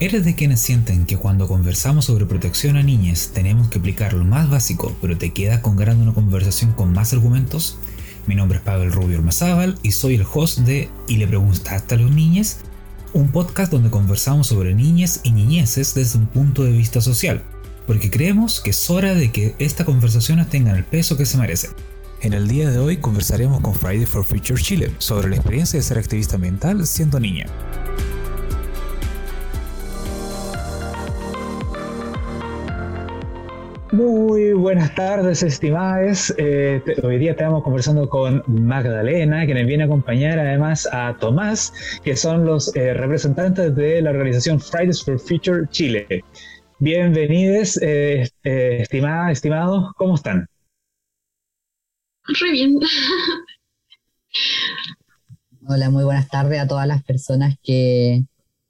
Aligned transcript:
¿Eres 0.00 0.24
de 0.24 0.34
quienes 0.34 0.62
sienten 0.62 1.04
que 1.04 1.18
cuando 1.18 1.46
conversamos 1.46 2.06
sobre 2.06 2.24
protección 2.24 2.78
a 2.78 2.82
niñas 2.82 3.32
tenemos 3.34 3.68
que 3.68 3.80
aplicar 3.80 4.14
lo 4.14 4.24
más 4.24 4.48
básico, 4.48 4.96
pero 5.02 5.18
te 5.18 5.34
quedas 5.34 5.60
con 5.60 5.76
ganas 5.76 5.96
una 5.96 6.14
conversación 6.14 6.72
con 6.72 6.94
más 6.94 7.12
argumentos? 7.12 7.76
Mi 8.26 8.34
nombre 8.34 8.56
es 8.56 8.64
Pavel 8.64 8.92
Rubio 8.92 9.18
Ormazábal 9.18 9.78
y 9.82 9.92
soy 9.92 10.14
el 10.14 10.24
host 10.24 10.60
de 10.60 10.88
¿Y 11.06 11.18
le 11.18 11.28
preguntaste 11.28 11.96
a 11.96 11.98
los 11.98 12.10
niños? 12.10 12.56
Un 13.12 13.28
podcast 13.28 13.70
donde 13.70 13.90
conversamos 13.90 14.46
sobre 14.46 14.74
niñas 14.74 15.20
y 15.22 15.32
niñeces 15.32 15.92
desde 15.92 16.18
un 16.18 16.28
punto 16.28 16.64
de 16.64 16.72
vista 16.72 17.02
social, 17.02 17.42
porque 17.86 18.10
creemos 18.10 18.62
que 18.62 18.70
es 18.70 18.88
hora 18.88 19.12
de 19.12 19.30
que 19.30 19.54
esta 19.58 19.84
conversación 19.84 20.42
tenga 20.46 20.74
el 20.74 20.84
peso 20.84 21.18
que 21.18 21.26
se 21.26 21.36
merece. 21.36 21.68
En 22.22 22.32
el 22.32 22.48
día 22.48 22.70
de 22.70 22.78
hoy 22.78 22.96
conversaremos 22.96 23.60
con 23.60 23.74
Friday 23.74 24.06
for 24.06 24.24
Future 24.24 24.62
Chile 24.62 24.94
sobre 24.96 25.28
la 25.28 25.36
experiencia 25.36 25.78
de 25.78 25.84
ser 25.84 25.98
activista 25.98 26.36
ambiental 26.36 26.86
siendo 26.86 27.20
niña. 27.20 27.44
Muy 34.00 34.54
buenas 34.54 34.94
tardes, 34.94 35.42
estimadas. 35.42 36.32
Eh, 36.38 36.82
hoy 37.02 37.18
día 37.18 37.32
estamos 37.32 37.62
conversando 37.62 38.08
con 38.08 38.42
Magdalena, 38.46 39.46
que 39.46 39.52
nos 39.52 39.66
viene 39.66 39.82
a 39.82 39.86
acompañar 39.86 40.38
además 40.38 40.88
a 40.90 41.18
Tomás, 41.18 42.00
que 42.02 42.16
son 42.16 42.46
los 42.46 42.74
eh, 42.76 42.94
representantes 42.94 43.76
de 43.76 44.00
la 44.00 44.08
organización 44.08 44.58
Fridays 44.58 45.04
for 45.04 45.20
Future 45.20 45.66
Chile. 45.68 46.24
Bienvenidos, 46.78 47.78
eh, 47.82 48.26
estimadas, 48.42 49.32
estimados, 49.32 49.92
¿cómo 49.98 50.14
están? 50.14 50.46
Muy 52.40 52.52
bien. 52.52 52.78
Hola, 55.68 55.90
muy 55.90 56.04
buenas 56.04 56.28
tardes 56.30 56.58
a 56.58 56.66
todas 56.66 56.86
las 56.86 57.04
personas 57.04 57.56
que, 57.62 58.24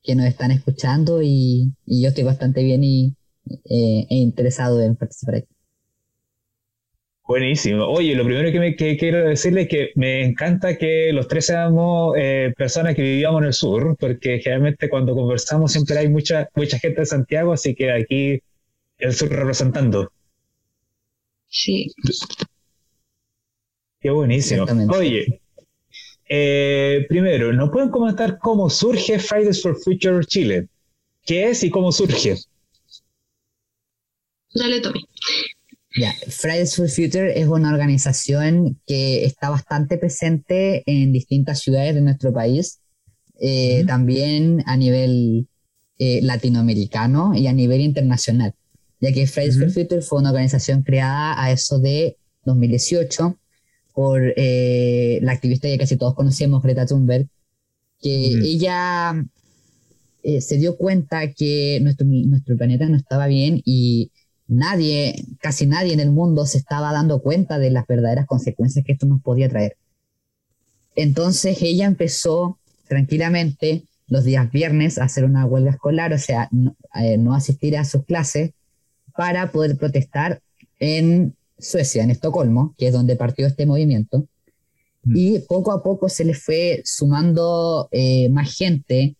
nos 0.09 0.27
están 0.27 0.51
escuchando 0.51 1.23
y 1.23 1.73
yo 1.87 2.09
estoy 2.09 2.24
bastante 2.24 2.65
bien 2.65 2.83
y 2.83 3.15
eh, 3.46 4.07
e 4.09 4.15
interesado 4.16 4.83
en 4.83 4.96
participar 4.96 5.37
aquí. 5.37 5.49
Buenísimo. 7.30 7.85
Oye, 7.87 8.16
lo 8.16 8.24
primero 8.24 8.51
que, 8.51 8.59
me, 8.59 8.74
quiero 8.74 9.29
decirle 9.29 9.63
es 9.63 9.69
que 9.69 9.91
me 9.95 10.24
encanta 10.24 10.77
que 10.77 11.13
los 11.13 11.29
tres 11.29 11.46
seamos 11.46 12.16
eh, 12.18 12.52
personas 12.57 12.96
que 12.96 13.02
vivíamos 13.02 13.43
en 13.43 13.46
el 13.46 13.52
sur, 13.52 13.96
porque 14.01 14.41
generalmente 14.41 14.88
cuando 14.88 15.15
conversamos 15.15 15.71
siempre 15.71 15.96
hay 15.96 16.09
mucha, 16.09 16.49
mucha 16.57 16.79
gente 16.80 17.02
de 17.02 17.07
Santiago, 17.07 17.52
así 17.52 17.77
que 17.77 17.93
aquí 17.93 18.41
el 18.99 19.13
sur 19.13 19.29
representando. 19.29 20.11
Sí. 21.46 21.93
Qué 24.01 24.11
buenísimo. 24.11 24.65
Oye, 24.93 25.41
eh, 26.29 27.07
primero, 27.09 27.52
¿nos 27.52 27.71
pueden 27.71 27.91
comentar 27.91 28.38
cómo 28.38 28.71
surge 28.71 29.18
Fridays 29.18 29.63
for 29.63 29.77
Future 29.77 30.24
Chile? 30.24 30.68
¿Qué 31.24 31.51
es 31.51 31.63
y 31.63 31.71
cómo 31.71 31.93
surge? 31.93 32.37
Dale, 34.54 34.80
Tommy. 34.80 35.01
Ya, 35.96 36.15
Fridays 36.29 36.76
for 36.76 36.88
Future 36.88 37.38
es 37.38 37.48
una 37.48 37.73
organización 37.73 38.80
que 38.87 39.24
está 39.24 39.51
bastante 39.51 39.98
presente 39.98 40.84
en 40.87 41.12
distintas 41.12 41.60
ciudades 41.60 41.96
de 41.96 42.01
nuestro 42.01 42.32
país, 42.32 42.80
eh, 43.40 43.84
también 43.87 44.62
a 44.66 44.76
nivel 44.76 45.48
eh, 45.98 46.21
latinoamericano 46.23 47.34
y 47.34 47.48
a 47.48 47.52
nivel 47.52 47.80
internacional, 47.80 48.54
ya 49.01 49.12
que 49.12 49.26
Fridays 49.26 49.59
for 49.59 49.71
Future 49.71 50.02
fue 50.02 50.21
una 50.21 50.30
organización 50.30 50.82
creada 50.82 51.43
a 51.43 51.51
eso 51.51 51.80
de 51.80 52.16
2018 52.45 53.37
por 53.93 54.32
eh, 54.37 55.18
la 55.23 55.32
activista 55.32 55.66
que 55.66 55.78
casi 55.78 55.96
todos 55.96 56.15
conocemos, 56.15 56.62
Greta 56.62 56.87
Thunberg, 56.87 57.26
que 58.01 58.26
ella 58.45 59.26
se 60.23 60.56
dio 60.56 60.76
cuenta 60.76 61.32
que 61.32 61.80
nuestro, 61.82 62.06
nuestro 62.06 62.56
planeta 62.56 62.87
no 62.88 62.96
estaba 62.96 63.26
bien 63.26 63.60
y 63.65 64.12
nadie, 64.50 65.25
casi 65.41 65.66
nadie 65.66 65.93
en 65.93 66.00
el 66.00 66.10
mundo 66.10 66.44
se 66.44 66.59
estaba 66.59 66.93
dando 66.93 67.22
cuenta 67.22 67.59
de 67.59 67.71
las 67.71 67.87
verdaderas 67.87 68.27
consecuencias 68.27 68.84
que 68.84 68.93
esto 68.93 69.06
nos 69.06 69.22
podía 69.22 69.49
traer. 69.49 69.77
Entonces 70.97 71.62
ella 71.62 71.87
empezó 71.87 72.59
tranquilamente 72.89 73.84
los 74.09 74.25
días 74.25 74.50
viernes 74.50 74.99
a 74.99 75.05
hacer 75.05 75.25
una 75.25 75.47
huelga 75.47 75.71
escolar, 75.71 76.12
o 76.12 76.19
sea, 76.19 76.49
no, 76.50 76.75
eh, 77.00 77.16
asistir 77.33 77.77
a 77.77 77.84
sus 77.84 78.05
clases 78.05 78.50
para 79.16 79.53
poder 79.53 79.77
protestar 79.77 80.43
en 80.81 81.37
Suecia, 81.56 82.03
en 82.03 82.10
Estocolmo, 82.10 82.75
que 82.77 82.89
es 82.89 82.93
donde 82.93 83.15
partió 83.15 83.47
este 83.47 83.66
movimiento. 83.66 84.27
Mm. 85.05 85.16
Y 85.16 85.39
poco 85.41 85.71
a 85.71 85.84
poco 85.84 86.09
se 86.09 86.25
le 86.25 86.34
fue 86.34 86.83
sumando 86.84 87.89
eh, 87.93 88.28
más 88.31 88.53
gente 88.53 89.15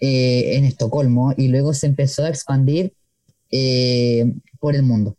eh, 0.00 0.56
en 0.56 0.64
Estocolmo 0.64 1.34
y 1.36 1.46
luego 1.48 1.72
se 1.72 1.86
empezó 1.86 2.24
a 2.24 2.30
expandir 2.30 2.94
por 4.66 4.74
el 4.74 4.82
mundo. 4.82 5.16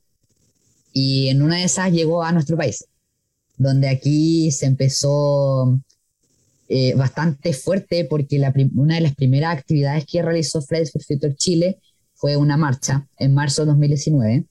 Y 0.92 1.30
en 1.30 1.42
una 1.42 1.56
de 1.56 1.64
esas 1.64 1.90
llegó 1.94 2.22
a 2.22 2.34
nuestro 2.34 2.58
país, 2.58 2.84
donde 3.56 3.88
aquí 3.88 4.52
se 4.52 4.66
empezó 4.66 5.80
eh, 6.68 6.94
bastante 6.96 7.54
fuerte 7.54 8.04
porque 8.04 8.42
una 8.76 8.96
de 8.96 9.02
las 9.02 9.16
primeras 9.16 9.58
actividades 9.58 10.06
que 10.06 10.22
realizó 10.22 10.62
Fridays 10.62 10.92
for 10.92 11.02
Future 11.02 11.34
Chile 11.34 11.80
fue 12.14 12.36
una 12.36 12.58
marcha 12.58 13.08
en 13.20 13.34
marzo 13.34 13.62
de 13.62 13.68
2019, 13.68 14.44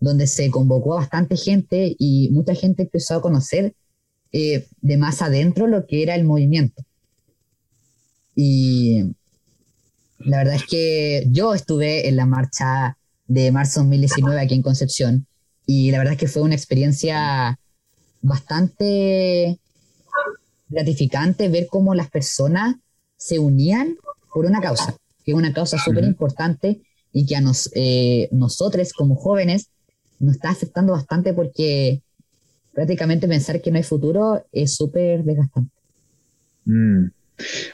donde 0.00 0.26
se 0.26 0.48
convocó 0.48 0.94
a 0.94 1.00
bastante 1.00 1.36
gente 1.36 1.94
y 1.98 2.30
mucha 2.30 2.54
gente 2.54 2.84
empezó 2.84 3.16
a 3.16 3.20
conocer 3.20 3.74
eh, 4.32 4.66
de 4.80 4.96
más 4.96 5.20
adentro 5.20 5.66
lo 5.66 5.86
que 5.86 6.02
era 6.02 6.14
el 6.14 6.24
movimiento. 6.24 6.82
Y 8.34 9.14
la 10.20 10.38
verdad 10.38 10.54
es 10.54 10.64
que 10.64 11.26
yo 11.30 11.52
estuve 11.52 12.08
en 12.08 12.16
la 12.16 12.24
marcha 12.24 12.97
de 13.28 13.52
marzo 13.52 13.80
2019 13.80 14.40
aquí 14.40 14.54
en 14.54 14.62
Concepción. 14.62 15.26
Y 15.66 15.90
la 15.90 15.98
verdad 15.98 16.14
es 16.14 16.18
que 16.18 16.28
fue 16.28 16.42
una 16.42 16.54
experiencia 16.54 17.58
bastante 18.20 19.60
gratificante 20.68 21.48
ver 21.48 21.66
cómo 21.68 21.94
las 21.94 22.10
personas 22.10 22.76
se 23.16 23.38
unían 23.38 23.96
por 24.32 24.46
una 24.46 24.60
causa, 24.60 24.96
que 25.24 25.32
es 25.32 25.36
una 25.36 25.52
causa 25.52 25.78
súper 25.78 26.04
importante 26.04 26.82
y 27.12 27.26
que 27.26 27.36
a 27.36 27.40
nos, 27.40 27.70
eh, 27.74 28.28
nosotros 28.32 28.92
como 28.92 29.14
jóvenes 29.14 29.70
nos 30.18 30.36
está 30.36 30.50
afectando 30.50 30.92
bastante 30.92 31.32
porque 31.32 32.02
prácticamente 32.72 33.28
pensar 33.28 33.60
que 33.60 33.70
no 33.70 33.76
hay 33.76 33.82
futuro 33.82 34.44
es 34.52 34.74
súper 34.74 35.24
desgastante. 35.24 35.72
Mm. 36.64 37.06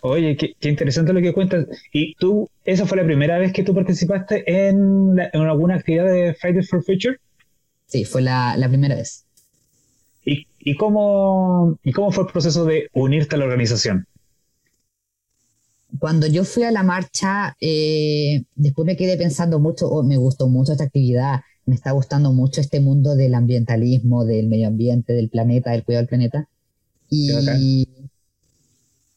Oye, 0.03 0.37
qué, 0.37 0.69
interesante 0.69 1.13
lo 1.13 1.21
que 1.21 1.33
cuentas. 1.33 1.67
¿Y 1.93 2.15
tú, 2.17 2.49
esa 2.65 2.87
fue 2.87 2.99
la 2.99 3.05
primera 3.05 3.39
vez 3.39 3.53
que 3.53 3.63
tú 3.63 3.75
participaste 3.75 4.45
en, 4.69 5.19
alguna 5.33 5.77
actividad 5.77 6.07
de 6.07 6.35
Fridays 6.35 6.69
for 6.69 6.85
Future? 6.85 7.19
Sí, 7.87 8.05
fue 8.05 8.23
la, 8.23 8.57
primera 8.69 8.95
vez. 8.95 9.25
¿Y, 10.25 10.77
cómo, 10.77 11.79
¿Y 11.83 11.93
cómo 11.93 12.11
fue 12.11 12.25
el 12.25 12.33
proceso 12.33 12.65
de 12.65 12.89
unirte 12.95 13.37
a 13.37 13.39
la 13.39 13.45
organización? 13.45 14.07
Cuando 15.99 16.27
yo 16.27 16.45
fui 16.45 16.65
a 16.65 16.73
la 16.73 16.83
marcha, 16.83 17.57
eh, 17.61 18.45
después 18.55 18.87
me 18.87 18.97
quedé 18.97 19.17
pensando 19.17 19.61
mucho, 19.61 19.89
oh, 19.89 20.03
me 20.03 20.17
gustó 20.17 20.49
mucho 20.49 20.73
esta 20.73 20.85
actividad, 20.85 21.43
me 21.67 21.75
está 21.75 21.93
gustando 21.93 22.33
mucho 22.33 22.61
este 22.61 22.81
mundo 22.81 23.15
del 23.15 23.35
ambientalismo, 23.35 24.25
del 24.25 24.49
medio 24.49 24.69
ambiente, 24.69 25.13
del 25.13 25.29
planeta, 25.29 25.71
del 25.73 25.85
cuidado 25.85 26.03
del 26.03 26.09
planeta. 26.09 26.49
Y, 27.11 27.89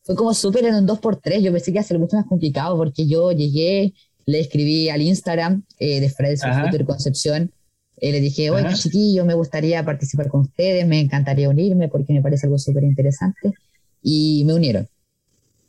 fue 0.08 0.16
como 0.16 0.34
súper 0.34 0.64
en 0.64 0.74
un 0.74 0.88
2x3. 0.88 1.42
Yo 1.42 1.52
pensé 1.52 1.66
que 1.66 1.72
iba 1.72 1.82
a 1.82 1.84
ser 1.84 2.00
mucho 2.00 2.16
más 2.16 2.26
complicado 2.26 2.78
porque 2.78 3.06
yo 3.06 3.34
llegué, 3.34 3.94
le 4.26 4.40
escribí 4.40 4.88
al 4.88 5.02
Instagram 5.02 5.64
eh, 5.80 6.00
de 6.00 6.10
Fridays 6.10 6.42
for 6.42 6.54
Future 6.54 6.86
Concepción. 6.86 7.52
Eh, 7.98 8.14
le 8.14 8.22
dije, 8.22 8.50
oye, 8.50 8.74
chiquillo, 8.74 9.26
me 9.26 9.34
gustaría 9.34 9.84
participar 9.84 10.30
con 10.30 10.42
ustedes, 10.42 10.88
me 10.88 11.02
encantaría 11.02 11.50
unirme 11.50 11.90
porque 11.90 12.14
me 12.14 12.22
parece 12.22 12.46
algo 12.46 12.58
súper 12.58 12.86
interesante. 12.86 13.54
Y 14.02 14.44
me 14.46 14.54
unieron. 14.54 14.88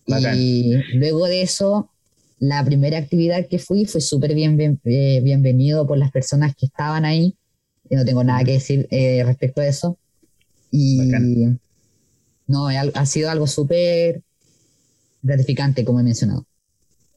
Y 0.06 0.76
luego 0.94 1.26
de 1.26 1.42
eso, 1.42 1.90
la 2.38 2.64
primera 2.64 2.96
actividad 2.96 3.44
que 3.48 3.58
fui 3.58 3.86
fue 3.86 4.00
súper 4.00 4.34
bien, 4.34 4.80
eh, 4.84 5.20
bienvenido 5.20 5.84
por 5.84 5.98
las 5.98 6.12
personas 6.12 6.54
que 6.54 6.66
estaban 6.66 7.04
ahí. 7.04 7.34
Y 7.90 7.96
no 7.96 8.04
tengo 8.04 8.22
nada 8.22 8.44
que 8.44 8.52
decir 8.52 8.86
eh, 8.92 9.24
respecto 9.24 9.62
a 9.62 9.66
eso. 9.66 9.98
Y 10.70 11.10
no, 12.46 12.68
ha 12.68 13.06
sido 13.06 13.30
algo 13.30 13.48
súper 13.48 14.22
gratificante, 15.22 15.84
como 15.84 16.00
he 16.00 16.04
mencionado. 16.04 16.44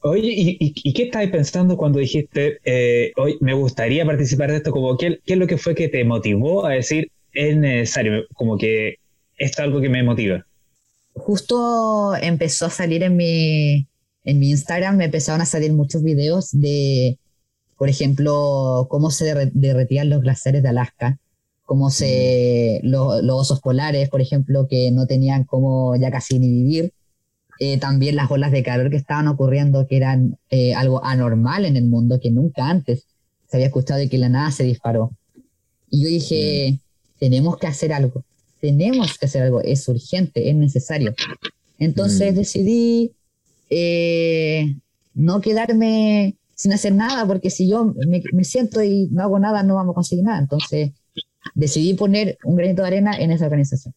Oye, 0.04 0.32
¿y, 0.34 0.92
qué 0.94 1.04
estabas 1.04 1.28
pensando 1.28 1.76
cuando 1.76 2.00
dijiste, 2.00 2.58
eh, 2.64 3.12
hoy 3.16 3.38
me 3.40 3.54
gustaría 3.54 4.04
participar 4.04 4.50
de 4.50 4.56
esto? 4.56 4.72
Como, 4.72 4.96
¿qué, 4.96 5.20
es 5.24 5.36
lo 5.36 5.46
que 5.46 5.58
fue 5.58 5.76
que 5.76 5.88
te 5.88 6.04
motivó 6.04 6.66
a 6.66 6.70
decir, 6.70 7.12
es 7.32 7.56
necesario, 7.56 8.24
como 8.34 8.58
que 8.58 8.96
esto 9.36 9.62
es 9.62 9.66
algo 9.66 9.80
que 9.80 9.88
me 9.88 10.02
motiva? 10.02 10.44
Justo 11.14 12.16
empezó 12.16 12.66
a 12.66 12.70
salir 12.70 13.04
en 13.04 13.16
mi, 13.16 13.86
en 14.24 14.38
mi 14.40 14.50
Instagram, 14.50 14.96
me 14.96 15.04
empezaron 15.04 15.40
a 15.40 15.46
salir 15.46 15.72
muchos 15.72 16.02
videos 16.02 16.50
de, 16.50 17.18
por 17.78 17.88
ejemplo, 17.88 18.88
cómo 18.90 19.12
se 19.12 19.50
derretían 19.52 20.10
los 20.10 20.22
glaciares 20.22 20.64
de 20.64 20.68
Alaska, 20.68 21.18
cómo 21.62 21.90
se, 21.90 22.80
mm. 22.82 22.88
los 22.88 23.40
osos 23.40 23.60
polares, 23.60 24.08
por 24.08 24.20
ejemplo, 24.20 24.66
que 24.68 24.90
no 24.90 25.06
tenían 25.06 25.44
cómo 25.44 25.94
ya 25.94 26.10
casi 26.10 26.40
ni 26.40 26.48
vivir 26.48 26.92
eh, 27.64 27.78
también 27.78 28.16
las 28.16 28.28
olas 28.28 28.50
de 28.50 28.64
calor 28.64 28.90
que 28.90 28.96
estaban 28.96 29.28
ocurriendo, 29.28 29.86
que 29.86 29.96
eran 29.96 30.36
eh, 30.50 30.74
algo 30.74 31.04
anormal 31.04 31.64
en 31.64 31.76
el 31.76 31.84
mundo, 31.84 32.18
que 32.20 32.32
nunca 32.32 32.68
antes 32.68 33.06
se 33.48 33.56
había 33.56 33.68
escuchado 33.68 34.00
de 34.00 34.08
que 34.08 34.18
la 34.18 34.28
nada 34.28 34.50
se 34.50 34.64
disparó. 34.64 35.12
Y 35.88 36.02
yo 36.02 36.08
dije, 36.08 36.72
mm. 36.72 36.78
tenemos 37.20 37.58
que 37.58 37.68
hacer 37.68 37.92
algo, 37.92 38.24
tenemos 38.60 39.16
que 39.16 39.26
hacer 39.26 39.42
algo, 39.42 39.60
es 39.60 39.86
urgente, 39.86 40.50
es 40.50 40.56
necesario. 40.56 41.14
Entonces 41.78 42.32
mm. 42.32 42.36
decidí 42.36 43.12
eh, 43.70 44.74
no 45.14 45.40
quedarme 45.40 46.34
sin 46.56 46.72
hacer 46.72 46.92
nada, 46.92 47.24
porque 47.28 47.48
si 47.48 47.68
yo 47.68 47.94
me, 47.94 48.42
siento 48.42 48.82
y 48.82 49.06
no 49.12 49.22
hago 49.22 49.38
nada, 49.38 49.62
no 49.62 49.76
vamos 49.76 49.92
a 49.92 49.94
conseguir 49.94 50.24
nada. 50.24 50.40
Entonces 50.40 50.90
decidí 51.54 51.94
poner 51.94 52.38
un 52.42 52.56
granito 52.56 52.82
de 52.82 52.88
arena 52.88 53.16
en 53.16 53.30
esa 53.30 53.44
organización. 53.46 53.94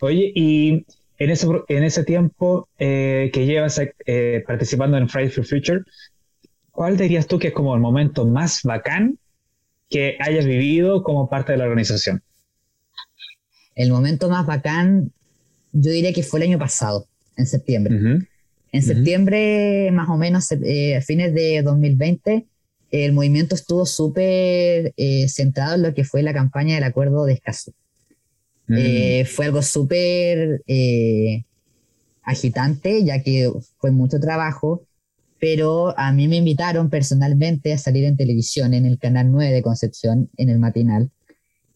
Oye, 0.00 0.32
y 0.34 0.84
en 1.18 1.30
ese, 1.30 1.48
en 1.68 1.84
ese 1.84 2.04
tiempo 2.04 2.68
eh, 2.78 3.30
que 3.32 3.44
llevas 3.44 3.80
eh, 4.06 4.44
participando 4.46 4.96
en 4.96 5.08
Fridays 5.08 5.34
for 5.34 5.44
Future, 5.44 5.80
¿cuál 6.70 6.96
dirías 6.96 7.26
tú 7.26 7.38
que 7.38 7.48
es 7.48 7.54
como 7.54 7.74
el 7.74 7.80
momento 7.80 8.24
más 8.24 8.62
bacán 8.62 9.18
que 9.90 10.16
hayas 10.20 10.46
vivido 10.46 11.02
como 11.02 11.28
parte 11.28 11.52
de 11.52 11.58
la 11.58 11.64
organización? 11.64 12.22
El 13.74 13.90
momento 13.90 14.30
más 14.30 14.46
bacán, 14.46 15.12
yo 15.72 15.90
diría 15.90 16.12
que 16.12 16.22
fue 16.22 16.40
el 16.40 16.48
año 16.48 16.58
pasado, 16.58 17.06
en 17.36 17.46
septiembre. 17.46 17.98
En 18.70 18.82
septiembre, 18.82 19.90
más 19.92 20.08
o 20.08 20.16
menos, 20.16 20.50
eh, 20.52 20.96
a 20.96 21.00
fines 21.00 21.32
de 21.34 21.62
2020, 21.62 22.46
el 22.90 23.12
movimiento 23.12 23.54
estuvo 23.54 23.86
súper 23.86 24.94
centrado 25.28 25.74
en 25.74 25.82
lo 25.82 25.94
que 25.94 26.04
fue 26.04 26.22
la 26.22 26.32
campaña 26.32 26.74
del 26.74 26.84
acuerdo 26.84 27.24
de 27.24 27.34
Escazú. 27.34 27.72
Eh, 28.76 29.24
fue 29.24 29.46
algo 29.46 29.62
súper 29.62 30.62
eh, 30.66 31.44
agitante, 32.22 33.02
ya 33.04 33.22
que 33.22 33.50
fue 33.78 33.90
mucho 33.90 34.20
trabajo, 34.20 34.82
pero 35.40 35.98
a 35.98 36.12
mí 36.12 36.28
me 36.28 36.36
invitaron 36.36 36.90
personalmente 36.90 37.72
a 37.72 37.78
salir 37.78 38.04
en 38.04 38.16
televisión 38.16 38.74
en 38.74 38.84
el 38.84 38.98
canal 38.98 39.30
9 39.30 39.52
de 39.52 39.62
Concepción, 39.62 40.28
en 40.36 40.50
el 40.50 40.58
matinal. 40.58 41.10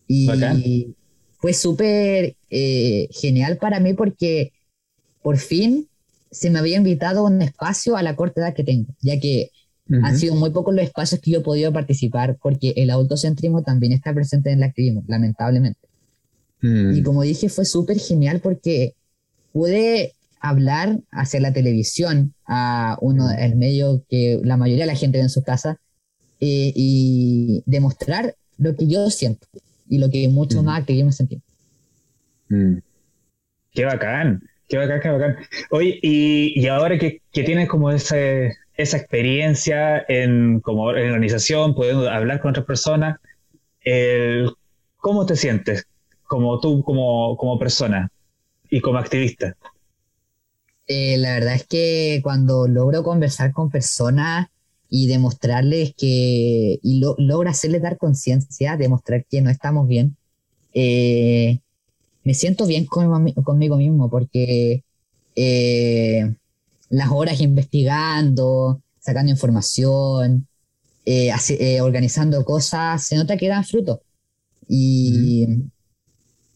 Y 0.07 0.95
fue 1.39 1.55
súper 1.55 2.37
eh, 2.51 3.09
genial 3.11 3.57
para 3.57 3.81
mí 3.81 3.95
porque 3.95 4.53
por 5.23 5.39
fin 5.39 5.89
se 6.31 6.51
me 6.51 6.59
había 6.59 6.77
invitado 6.77 7.25
un 7.25 7.41
espacio 7.43 7.97
a 7.97 8.03
la 8.03 8.17
corta 8.17 8.41
edad 8.43 8.55
que 8.55 8.65
tengo, 8.65 8.95
ya 9.01 9.19
que 9.19 9.51
han 10.03 10.17
sido 10.17 10.35
muy 10.35 10.51
pocos 10.51 10.75
los 10.75 10.85
espacios 10.85 11.21
que 11.21 11.33
yo 11.33 11.41
he 11.41 11.43
podido 11.43 11.73
participar 11.73 12.39
porque 12.41 12.73
el 12.77 12.91
autocentrismo 12.91 13.63
también 13.63 13.93
está 13.93 14.15
presente 14.15 14.51
en 14.51 14.59
el 14.59 14.63
activismo, 14.63 15.05
lamentablemente. 15.07 15.82
Y 16.63 17.01
mm. 17.01 17.03
como 17.03 17.23
dije, 17.23 17.49
fue 17.49 17.65
súper 17.65 17.99
genial 17.99 18.41
porque 18.41 18.95
pude 19.53 20.15
hablar 20.41 21.01
hacia 21.11 21.41
la 21.41 21.53
televisión, 21.53 22.35
a 22.47 22.97
uno 23.01 23.27
mm. 23.27 23.39
el 23.39 23.57
medio 23.57 24.05
que 24.09 24.41
la 24.45 24.57
mayoría 24.57 24.85
de 24.85 24.93
la 24.93 24.97
gente 24.97 25.19
ve 25.19 25.25
en 25.25 25.31
su 25.31 25.43
casa, 25.43 25.79
eh, 26.41 26.73
y 26.75 27.63
demostrar 27.67 28.35
lo 28.59 28.77
que 28.77 28.87
yo 28.87 29.11
siento 29.11 29.47
y 29.89 29.99
lo 29.99 30.09
que 30.09 30.29
muchos 30.29 30.63
mm. 30.63 30.67
más 30.67 30.81
activismo 30.81 31.11
sentimos. 31.11 31.45
Qué 33.73 33.85
bacán, 33.85 34.43
qué 34.69 34.77
bacán, 34.77 35.01
qué 35.01 35.09
bacán. 35.09 35.37
Oye, 35.71 35.99
y, 36.01 36.61
y 36.61 36.67
ahora 36.69 36.99
que, 36.99 37.23
que, 37.33 37.43
tienes 37.43 37.69
como 37.69 37.91
ese, 37.91 38.53
esa 38.77 38.99
experiencia 38.99 40.05
en, 40.07 40.61
como 40.61 40.83
organización, 40.83 41.75
pudiendo 41.75 42.09
hablar 42.09 42.41
con 42.41 42.51
otras 42.51 42.67
personas, 42.67 43.19
¿cómo 44.99 45.27
te 45.27 45.35
sientes? 45.35 45.87
Como 46.33 46.59
tú, 46.61 46.83
como, 46.83 47.37
como 47.37 47.59
persona 47.59 48.11
y 48.71 48.81
como 48.81 48.97
activista? 48.97 49.55
Eh, 50.87 51.19
la 51.19 51.35
verdad 51.35 51.57
es 51.57 51.67
que 51.67 52.21
cuando 52.23 52.67
logro 52.67 53.03
conversar 53.03 53.53
con 53.53 53.71
personas 53.71 54.47
y 54.89 55.09
demostrarles 55.09 55.93
que, 55.95 56.79
y 56.83 57.01
lo, 57.01 57.17
logro 57.19 57.51
hacerles 57.51 57.83
dar 57.83 57.99
conciencia, 57.99 58.79
demostrar 58.79 59.27
que 59.27 59.43
no 59.43 59.51
estamos 59.51 59.87
bien, 59.87 60.17
eh, 60.73 61.61
me 62.25 62.33
siento 62.33 62.65
bien 62.65 62.87
conmigo 62.87 63.77
mismo 63.77 64.09
porque 64.09 64.85
eh, 65.37 66.35
las 66.89 67.11
horas 67.11 67.43
investigando, 67.43 68.81
sacando 69.01 69.31
información, 69.31 70.49
organizando 71.83 72.43
cosas, 72.47 73.05
se 73.05 73.17
nota 73.17 73.37
que 73.37 73.49
dan 73.49 73.65
fruto. 73.65 74.01
Y, 74.67 75.47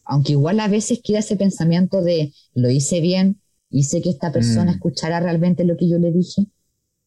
aunque 0.06 0.32
igual 0.32 0.60
a 0.60 0.68
veces 0.68 1.00
queda 1.02 1.18
ese 1.18 1.36
pensamiento 1.36 2.02
de 2.02 2.32
lo 2.54 2.70
hice 2.70 3.00
bien, 3.00 3.40
hice 3.70 4.00
que 4.00 4.10
esta 4.10 4.32
persona 4.32 4.72
mm. 4.72 4.74
escuchara 4.74 5.20
realmente 5.20 5.64
lo 5.64 5.76
que 5.76 5.88
yo 5.88 5.98
le 5.98 6.12
dije. 6.12 6.46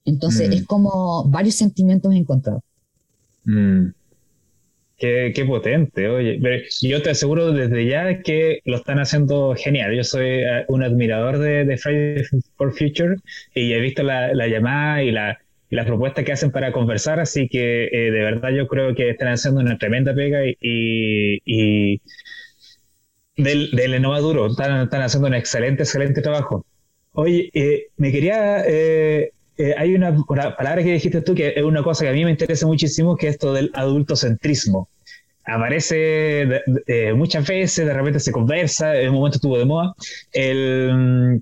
Entonces 0.05 0.49
mm. 0.49 0.53
es 0.53 0.65
como 0.65 1.27
varios 1.29 1.55
sentimientos 1.55 2.13
encontrados. 2.13 2.61
Mm. 3.45 3.87
Qué, 4.97 5.31
qué, 5.33 5.45
potente, 5.45 6.09
oye. 6.09 6.41
Yo 6.81 7.01
te 7.01 7.11
aseguro 7.11 7.53
desde 7.53 7.87
ya 7.87 8.21
que 8.21 8.59
lo 8.65 8.75
están 8.75 8.99
haciendo 8.99 9.55
genial. 9.55 9.95
Yo 9.95 10.03
soy 10.03 10.27
eh, 10.27 10.65
un 10.67 10.83
admirador 10.83 11.39
de, 11.39 11.63
de 11.63 11.77
Fridays 11.77 12.29
for 12.57 12.77
Future 12.77 13.15
y 13.55 13.71
he 13.71 13.79
visto 13.79 14.03
la, 14.03 14.33
la 14.33 14.47
llamada 14.47 15.01
y 15.01 15.11
la, 15.11 15.39
y 15.69 15.75
las 15.75 15.85
propuestas 15.85 16.25
que 16.25 16.33
hacen 16.33 16.51
para 16.51 16.71
conversar, 16.71 17.19
así 17.19 17.47
que 17.47 17.85
eh, 17.85 18.11
de 18.11 18.19
verdad 18.23 18.49
yo 18.49 18.67
creo 18.67 18.95
que 18.95 19.09
están 19.09 19.29
haciendo 19.29 19.61
una 19.61 19.77
tremenda 19.77 20.13
pega 20.13 20.45
y, 20.45 20.57
y 20.59 22.01
del, 23.43 23.71
del 23.71 24.01
Duro. 24.01 24.47
Están, 24.47 24.83
están, 24.83 25.01
haciendo 25.01 25.27
un 25.27 25.33
excelente, 25.33 25.83
excelente 25.83 26.21
trabajo. 26.21 26.65
Oye, 27.13 27.49
eh, 27.53 27.87
me 27.97 28.11
quería. 28.11 28.63
Eh, 28.65 29.31
eh, 29.57 29.75
hay 29.77 29.95
una, 29.95 30.15
palabra 30.25 30.83
que 30.83 30.93
dijiste 30.93 31.21
tú 31.21 31.35
que 31.35 31.53
es 31.55 31.63
una 31.63 31.83
cosa 31.83 32.05
que 32.05 32.09
a 32.09 32.13
mí 32.13 32.23
me 32.23 32.31
interesa 32.31 32.65
muchísimo, 32.65 33.17
que 33.17 33.27
es 33.27 33.33
esto 33.35 33.53
del 33.53 33.71
adultocentrismo. 33.73 34.87
Aparece 35.45 36.61
muchas 37.15 37.47
veces, 37.47 37.85
de 37.85 37.93
repente 37.93 38.19
se 38.19 38.31
conversa, 38.31 38.95
en 38.95 39.09
un 39.09 39.15
momento 39.15 39.37
estuvo 39.37 39.57
de 39.57 39.65
moda. 39.65 39.95
El, 40.31 41.41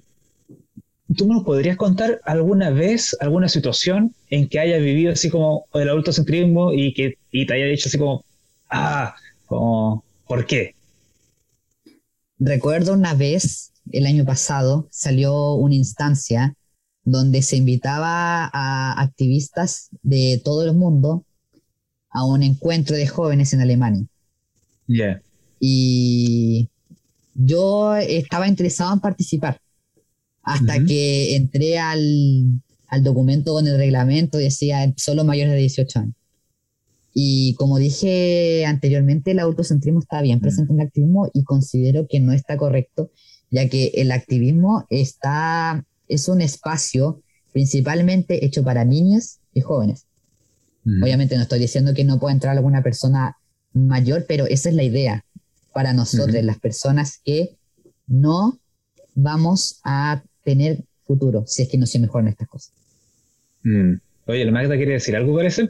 ¿Tú 1.15 1.27
nos 1.27 1.43
podrías 1.43 1.77
contar 1.77 2.21
alguna 2.23 2.69
vez, 2.69 3.17
alguna 3.19 3.49
situación 3.49 4.13
en 4.29 4.47
que 4.47 4.59
hayas 4.59 4.81
vivido 4.81 5.11
así 5.11 5.29
como 5.29 5.65
el 5.73 5.89
adultocentrismo 5.89 6.71
y 6.71 6.93
que 6.93 7.17
y 7.31 7.45
te 7.45 7.53
haya 7.53 7.65
dicho 7.65 7.89
así 7.89 7.97
como, 7.97 8.23
ah, 8.69 9.15
como, 9.45 10.03
¿por 10.25 10.45
qué? 10.45 10.76
Recuerdo 12.39 12.93
una 12.93 13.13
vez, 13.13 13.73
el 13.91 14.05
año 14.05 14.25
pasado, 14.25 14.87
salió 14.91 15.53
una 15.53 15.75
instancia 15.75 16.55
donde 17.03 17.41
se 17.41 17.57
invitaba 17.57 18.49
a 18.51 19.01
activistas 19.01 19.89
de 20.03 20.41
todo 20.43 20.65
el 20.65 20.75
mundo 20.75 21.25
a 22.09 22.25
un 22.25 22.43
encuentro 22.43 22.95
de 22.95 23.07
jóvenes 23.07 23.53
en 23.53 23.61
Alemania. 23.61 24.05
Y 25.59 26.69
yo 27.33 27.95
estaba 27.95 28.47
interesado 28.47 28.93
en 28.93 28.99
participar 28.99 29.61
hasta 30.43 30.83
que 30.85 31.35
entré 31.35 31.77
al, 31.77 32.61
al 32.87 33.03
documento 33.03 33.53
con 33.53 33.67
el 33.67 33.77
reglamento, 33.77 34.37
decía 34.37 34.93
solo 34.95 35.23
mayores 35.23 35.53
de 35.53 35.59
18 35.59 35.99
años. 35.99 36.15
Y 37.19 37.55
como 37.55 37.79
dije 37.79 38.63
anteriormente, 38.67 39.31
el 39.31 39.39
autocentrismo 39.39 40.01
está 40.01 40.21
bien 40.21 40.39
presente 40.39 40.71
en 40.71 40.79
el 40.79 40.85
activismo 40.85 41.27
y 41.33 41.43
considero 41.43 42.05
que 42.07 42.19
no 42.19 42.31
está 42.31 42.57
correcto, 42.57 43.09
ya 43.49 43.67
que 43.69 43.87
el 43.95 44.11
activismo 44.11 44.85
está, 44.91 45.83
es 46.07 46.27
un 46.27 46.41
espacio 46.41 47.23
principalmente 47.53 48.45
hecho 48.45 48.63
para 48.63 48.85
niños 48.85 49.39
y 49.51 49.61
jóvenes. 49.61 50.05
Obviamente 50.85 51.35
no 51.37 51.41
estoy 51.41 51.57
diciendo 51.57 51.95
que 51.95 52.03
no 52.03 52.19
pueda 52.19 52.33
entrar 52.33 52.55
alguna 52.55 52.83
persona 52.83 53.35
mayor, 53.73 54.25
pero 54.27 54.45
esa 54.45 54.69
es 54.69 54.75
la 54.75 54.83
idea 54.83 55.25
para 55.73 55.93
nosotros, 55.93 56.43
las 56.43 56.59
personas 56.59 57.19
que 57.25 57.57
no 58.05 58.59
vamos 59.15 59.79
a 59.83 60.21
tener 60.43 60.83
futuro 61.03 61.45
si 61.47 61.63
es 61.63 61.69
que 61.69 61.79
no 61.79 61.87
se 61.87 61.97
mejoran 61.97 62.27
estas 62.27 62.47
cosas. 62.47 62.73
Mm. 63.63 63.93
Oye, 64.27 64.45
¿la 64.45 64.51
Magda 64.51 64.75
quiere 64.75 64.93
decir 64.93 65.15
algo, 65.15 65.35
parece? 65.35 65.69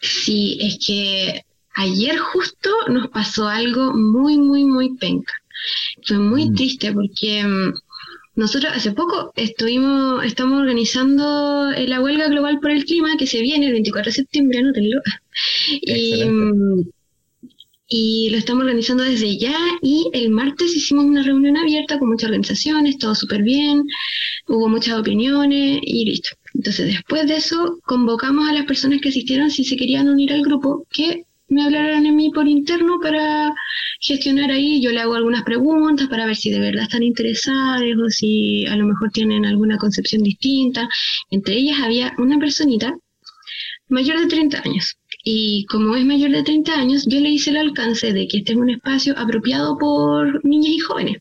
Sí, 0.00 0.58
es 0.60 0.78
que 0.84 1.44
ayer 1.74 2.18
justo 2.18 2.70
nos 2.88 3.08
pasó 3.08 3.48
algo 3.48 3.92
muy, 3.92 4.38
muy, 4.38 4.64
muy 4.64 4.96
penca. 4.96 5.32
Fue 6.04 6.18
muy 6.18 6.50
mm. 6.50 6.54
triste 6.54 6.92
porque 6.92 7.44
mm, 7.44 7.74
nosotros 8.36 8.72
hace 8.74 8.92
poco 8.92 9.32
estuvimos, 9.36 10.24
estamos 10.24 10.60
organizando 10.60 11.70
la 11.70 12.00
huelga 12.00 12.28
global 12.28 12.58
por 12.60 12.70
el 12.70 12.84
clima 12.84 13.16
que 13.18 13.26
se 13.26 13.40
viene 13.40 13.66
el 13.66 13.72
24 13.72 14.10
de 14.10 14.14
septiembre, 14.14 14.62
te 14.74 14.82
Y, 15.82 16.24
mm, 16.24 16.90
y 17.88 18.30
lo 18.30 18.38
estamos 18.38 18.62
organizando 18.62 19.02
desde 19.02 19.36
ya 19.36 19.58
y 19.82 20.08
el 20.12 20.30
martes 20.30 20.76
hicimos 20.76 21.04
una 21.04 21.24
reunión 21.24 21.56
abierta 21.56 21.98
con 21.98 22.08
muchas 22.08 22.28
organizaciones, 22.28 22.98
todo 22.98 23.14
súper 23.16 23.42
bien, 23.42 23.84
hubo 24.46 24.68
muchas 24.68 24.98
opiniones 24.98 25.80
y 25.82 26.04
listo. 26.04 26.30
Entonces, 26.54 26.86
después 26.86 27.26
de 27.26 27.36
eso, 27.36 27.78
convocamos 27.84 28.48
a 28.48 28.52
las 28.52 28.64
personas 28.66 29.00
que 29.00 29.10
asistieron 29.10 29.50
si 29.50 29.64
se 29.64 29.76
querían 29.76 30.08
unir 30.08 30.32
al 30.32 30.42
grupo, 30.42 30.86
que 30.90 31.24
me 31.48 31.64
hablaran 31.64 32.06
a 32.06 32.12
mí 32.12 32.30
por 32.30 32.48
interno 32.48 33.00
para 33.00 33.52
gestionar 34.00 34.50
ahí. 34.50 34.80
Yo 34.80 34.90
le 34.92 35.00
hago 35.00 35.14
algunas 35.14 35.42
preguntas 35.42 36.08
para 36.08 36.26
ver 36.26 36.36
si 36.36 36.50
de 36.50 36.60
verdad 36.60 36.84
están 36.84 37.02
interesados 37.02 37.82
o 38.04 38.08
si 38.08 38.66
a 38.66 38.76
lo 38.76 38.86
mejor 38.86 39.10
tienen 39.10 39.44
alguna 39.44 39.76
concepción 39.76 40.22
distinta. 40.22 40.88
Entre 41.30 41.56
ellas 41.56 41.78
había 41.82 42.14
una 42.18 42.38
personita 42.38 42.96
mayor 43.88 44.20
de 44.20 44.26
30 44.26 44.62
años. 44.64 44.96
Y 45.24 45.66
como 45.66 45.96
es 45.96 46.04
mayor 46.04 46.30
de 46.30 46.42
30 46.42 46.72
años, 46.72 47.04
yo 47.06 47.20
le 47.20 47.30
hice 47.30 47.50
el 47.50 47.58
alcance 47.58 48.12
de 48.12 48.26
que 48.26 48.38
este 48.38 48.52
es 48.52 48.58
un 48.58 48.70
espacio 48.70 49.18
apropiado 49.18 49.76
por 49.76 50.44
niñas 50.44 50.72
y 50.72 50.78
jóvenes. 50.78 51.18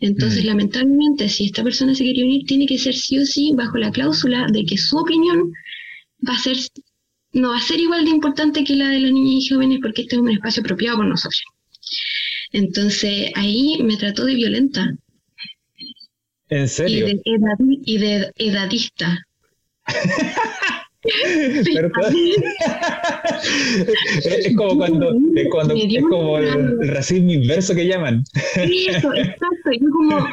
Entonces, 0.00 0.44
mm. 0.44 0.46
lamentablemente, 0.46 1.28
si 1.28 1.46
esta 1.46 1.62
persona 1.62 1.94
se 1.94 2.04
quiere 2.04 2.24
unir, 2.24 2.46
tiene 2.46 2.66
que 2.66 2.78
ser 2.78 2.94
sí 2.94 3.18
o 3.18 3.26
sí 3.26 3.52
bajo 3.54 3.78
la 3.78 3.90
cláusula 3.90 4.46
de 4.50 4.64
que 4.64 4.78
su 4.78 4.96
opinión 4.96 5.52
va 6.26 6.34
a 6.34 6.38
ser, 6.38 6.56
no 7.32 7.50
va 7.50 7.58
a 7.58 7.62
ser 7.62 7.80
igual 7.80 8.04
de 8.04 8.10
importante 8.10 8.64
que 8.64 8.76
la 8.76 8.88
de 8.88 9.00
los 9.00 9.12
niños 9.12 9.44
y 9.44 9.54
jóvenes 9.54 9.78
porque 9.82 10.02
este 10.02 10.16
es 10.16 10.22
un 10.22 10.30
espacio 10.30 10.62
apropiado 10.62 10.98
por 10.98 11.06
nosotros. 11.06 11.42
Entonces, 12.52 13.30
ahí 13.34 13.78
me 13.82 13.96
trató 13.96 14.24
de 14.24 14.34
violenta. 14.34 14.96
¿En 16.48 16.68
serio? 16.68 17.06
Y 17.84 17.98
de, 17.98 18.32
edadista. 18.36 19.26
es 24.24 24.56
como 24.56 24.76
cuando, 24.76 25.12
es, 25.34 25.48
cuando, 25.50 25.74
es 25.74 26.04
como 26.08 26.38
el, 26.38 26.88
racismo 26.88 27.32
inverso 27.32 27.74
que 27.74 27.86
llaman. 27.86 28.22
Sí, 28.54 28.86
eso, 28.88 29.12
exacto. 29.14 29.70
Yo 29.80 29.88
como, 29.90 30.28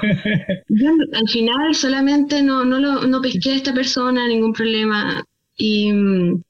yo 0.68 0.92
al 1.14 1.30
final 1.30 1.74
solamente 1.74 2.44
no, 2.44 2.66
no, 2.66 2.80
lo, 2.80 3.08
no 3.08 3.22
pesqué 3.22 3.52
a 3.52 3.56
esta 3.56 3.74
persona, 3.74 4.28
ningún 4.28 4.52
problema. 4.54 5.24
Y, 5.56 5.94
mm, 5.94 6.42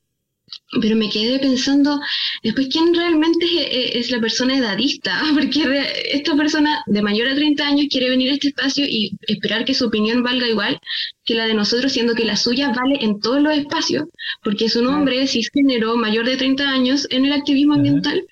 pero 0.82 0.96
me 0.98 1.10
quedé 1.10 1.40
pensando, 1.40 2.00
después, 2.44 2.68
¿quién 2.70 2.94
realmente 2.94 3.98
es, 3.98 4.12
la 4.12 4.20
persona 4.20 4.58
edadista? 4.58 5.22
Porque 5.34 5.64
esta 6.12 6.36
persona 6.36 6.84
de 6.86 7.02
mayor 7.02 7.30
a 7.30 7.36
30 7.36 7.66
años 7.66 7.88
quiere 7.90 8.10
venir 8.10 8.32
a 8.32 8.34
este 8.34 8.50
espacio 8.50 8.86
y 8.86 9.12
esperar 9.28 9.66
que 9.66 9.74
su 9.74 9.86
opinión 9.86 10.24
valga 10.24 10.48
igual 10.48 10.80
que 11.24 11.36
la 11.36 11.46
de 11.46 11.54
nosotros, 11.54 11.92
siendo 11.92 12.16
que 12.16 12.26
la 12.26 12.36
suya 12.36 12.72
vale 12.72 12.98
en 13.02 13.20
todos 13.20 13.42
los 13.42 13.54
espacios, 13.54 14.06
porque 14.44 14.66
es 14.66 14.76
un 14.76 14.88
hombre 14.88 15.28
cisgénero 15.28 15.96
mayor 15.96 16.26
de 16.26 16.38
30 16.38 16.70
años 16.70 17.08
en 17.10 17.26
el 17.26 17.34
activismo 17.34 17.74
ambiental, 17.74 18.26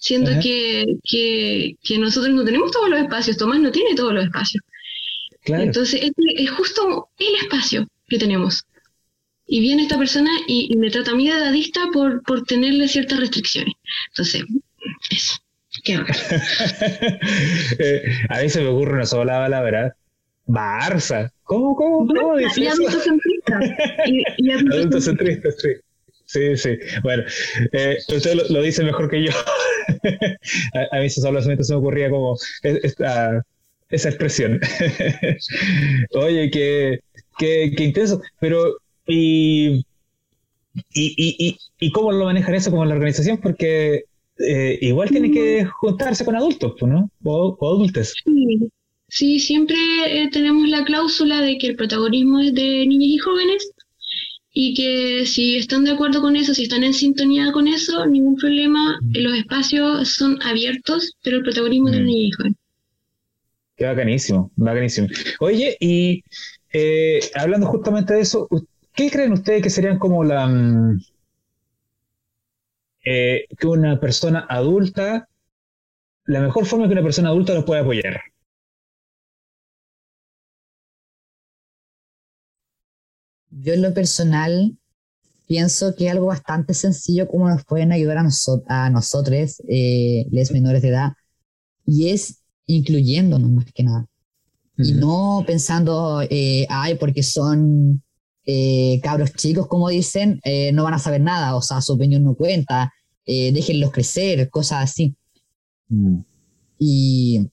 siendo 0.00 0.30
que, 0.40 0.84
que, 1.04 1.76
que, 1.82 1.98
nosotros 1.98 2.34
no 2.34 2.44
tenemos 2.44 2.70
todos 2.70 2.88
los 2.88 3.00
espacios, 3.00 3.36
Tomás 3.36 3.60
no 3.60 3.72
tiene 3.72 3.94
todos 3.94 4.12
los 4.12 4.24
espacios. 4.24 4.62
Entonces, 5.44 6.00
es 6.36 6.50
justo 6.50 7.08
el 7.18 7.34
espacio 7.44 7.88
que 8.08 8.18
tenemos 8.18 8.64
y 9.52 9.60
viene 9.60 9.82
esta 9.82 9.98
persona 9.98 10.30
y, 10.46 10.74
me 10.78 10.88
trata 10.88 11.10
a 11.10 11.14
mí 11.14 11.28
de 11.28 11.36
edadista 11.36 11.82
por, 11.92 12.22
por 12.22 12.42
tenerle 12.44 12.88
ciertas 12.88 13.20
restricciones. 13.20 13.74
Entonces, 14.08 14.44
eso. 15.10 15.34
Qué 15.84 15.94
eh, 17.78 18.02
a 18.30 18.40
mí 18.40 18.48
se 18.48 18.62
me 18.62 18.68
ocurre 18.68 18.94
una 18.94 19.04
sola 19.04 19.40
palabra. 19.40 19.94
Barça. 20.46 21.30
¿Cómo, 21.42 21.76
cómo, 21.76 22.06
cómo 22.06 22.36
dices 22.38 22.56
y 24.06 24.22
y, 24.38 24.50
adultocentrista, 24.52 25.50
sí. 25.50 25.68
Sí, 26.24 26.56
sí. 26.56 26.78
Bueno, 27.02 27.24
eh, 27.72 27.98
usted 28.08 28.34
lo, 28.48 28.62
dice 28.62 28.82
mejor 28.82 29.10
que 29.10 29.24
yo. 29.24 29.32
a, 30.92 30.98
mí 30.98 31.10
solamente 31.10 31.62
se 31.62 31.74
me 31.74 31.78
ocurría 31.78 32.08
como 32.08 32.38
esta, 32.62 33.44
esa 33.90 34.08
expresión. 34.08 34.60
Oye, 36.14 36.50
qué, 36.50 37.00
qué, 37.36 37.74
qué 37.76 37.84
intenso. 37.84 38.22
Pero 38.40 38.78
y, 39.06 39.84
y, 40.94 41.56
y, 41.80 41.92
cómo 41.92 42.12
lo 42.12 42.26
manejan 42.26 42.54
eso 42.54 42.70
como 42.70 42.84
la 42.84 42.94
organización, 42.94 43.38
porque 43.42 44.04
eh, 44.38 44.78
igual 44.80 45.10
tiene 45.10 45.30
que 45.30 45.64
juntarse 45.64 46.24
con 46.24 46.36
adultos, 46.36 46.74
pues, 46.78 46.92
¿no? 46.92 47.10
O, 47.24 47.56
adultos. 47.60 48.14
Sí. 49.08 49.40
siempre 49.40 49.76
eh, 50.06 50.30
tenemos 50.30 50.68
la 50.68 50.84
cláusula 50.84 51.40
de 51.40 51.58
que 51.58 51.68
el 51.68 51.76
protagonismo 51.76 52.40
es 52.40 52.54
de 52.54 52.86
niños 52.86 53.10
y 53.10 53.18
jóvenes 53.18 53.70
y 54.54 54.74
que 54.74 55.26
si 55.26 55.56
están 55.56 55.84
de 55.84 55.92
acuerdo 55.92 56.20
con 56.20 56.36
eso, 56.36 56.54
si 56.54 56.64
están 56.64 56.84
en 56.84 56.94
sintonía 56.94 57.52
con 57.52 57.68
eso, 57.68 58.06
ningún 58.06 58.36
problema, 58.36 58.98
mm. 59.00 59.18
los 59.18 59.38
espacios 59.38 60.08
son 60.08 60.40
abiertos, 60.42 61.14
pero 61.22 61.38
el 61.38 61.42
protagonismo 61.42 61.88
es 61.88 61.94
de 61.94 62.00
mm. 62.00 62.06
niños 62.06 62.28
y 62.28 62.32
jóvenes. 62.32 62.58
Qué 63.76 63.84
bacanísimo, 63.86 64.50
bacanísimo. 64.56 65.08
Oye, 65.40 65.76
y 65.80 66.22
eh, 66.72 67.20
hablando 67.34 67.66
justamente 67.66 68.14
de 68.14 68.20
eso, 68.20 68.48
¿Qué 68.94 69.10
creen 69.10 69.32
ustedes 69.32 69.62
que 69.62 69.70
serían 69.70 69.98
como 69.98 70.24
la... 70.24 70.46
Mm, 70.46 70.98
eh, 73.04 73.46
que 73.58 73.66
una 73.66 73.98
persona 74.00 74.46
adulta, 74.48 75.28
la 76.26 76.40
mejor 76.40 76.66
forma 76.66 76.86
que 76.88 76.94
una 76.94 77.02
persona 77.02 77.28
adulta 77.30 77.54
los 77.54 77.64
pueda 77.64 77.82
apoyar? 77.82 78.20
Yo 83.50 83.74
en 83.74 83.82
lo 83.82 83.94
personal 83.94 84.76
pienso 85.46 85.94
que 85.96 86.10
algo 86.10 86.26
bastante 86.26 86.74
sencillo 86.74 87.28
como 87.28 87.48
nos 87.48 87.64
pueden 87.64 87.92
ayudar 87.92 88.18
a, 88.18 88.26
a 88.68 88.90
nosotros, 88.90 89.62
eh, 89.68 90.26
les 90.30 90.52
menores 90.52 90.82
de 90.82 90.88
edad, 90.88 91.12
y 91.86 92.10
es 92.10 92.42
incluyéndonos 92.66 93.50
más 93.50 93.66
que 93.74 93.84
nada. 93.84 94.06
Y 94.78 94.94
no 94.94 95.44
pensando, 95.46 96.22
eh, 96.30 96.66
ay, 96.70 96.96
porque 96.96 97.22
son 97.22 98.02
eh, 98.44 99.00
cabros 99.02 99.32
chicos, 99.34 99.68
como 99.68 99.88
dicen, 99.88 100.40
eh, 100.44 100.72
no 100.72 100.82
van 100.82 100.94
a 100.94 100.98
saber 100.98 101.20
nada, 101.20 101.54
o 101.54 101.62
sea, 101.62 101.80
su 101.80 101.92
opinión 101.92 102.24
no 102.24 102.34
cuenta, 102.34 102.92
eh, 103.24 103.52
déjenlos 103.52 103.92
crecer, 103.92 104.50
cosas 104.50 104.84
así. 104.84 105.14
Mm. 105.88 106.18
Y 106.78 107.50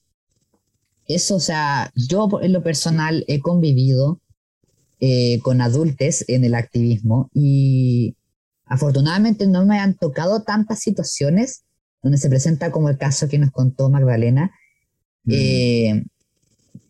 eso, 1.06 1.36
o 1.36 1.40
sea, 1.40 1.92
yo 1.94 2.28
en 2.42 2.52
lo 2.52 2.62
personal 2.62 3.24
he 3.28 3.40
convivido 3.40 4.20
con 5.42 5.62
adultos 5.62 6.26
en 6.28 6.44
el 6.44 6.54
activismo 6.54 7.30
y 7.32 8.16
afortunadamente 8.66 9.46
no 9.46 9.64
me 9.64 9.78
han 9.78 9.94
tocado 9.94 10.42
tantas 10.42 10.80
situaciones 10.80 11.64
donde 12.02 12.18
se 12.18 12.28
presenta 12.28 12.70
como 12.70 12.90
el 12.90 12.98
caso 12.98 13.26
que 13.26 13.38
nos 13.38 13.50
contó 13.50 13.88
Magdalena. 13.88 14.52
Mm. 15.24 16.02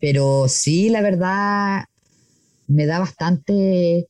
pero 0.01 0.47
sí, 0.49 0.89
la 0.89 1.01
verdad, 1.01 1.85
me 2.71 2.85
da 2.85 2.99
bastante 2.99 4.07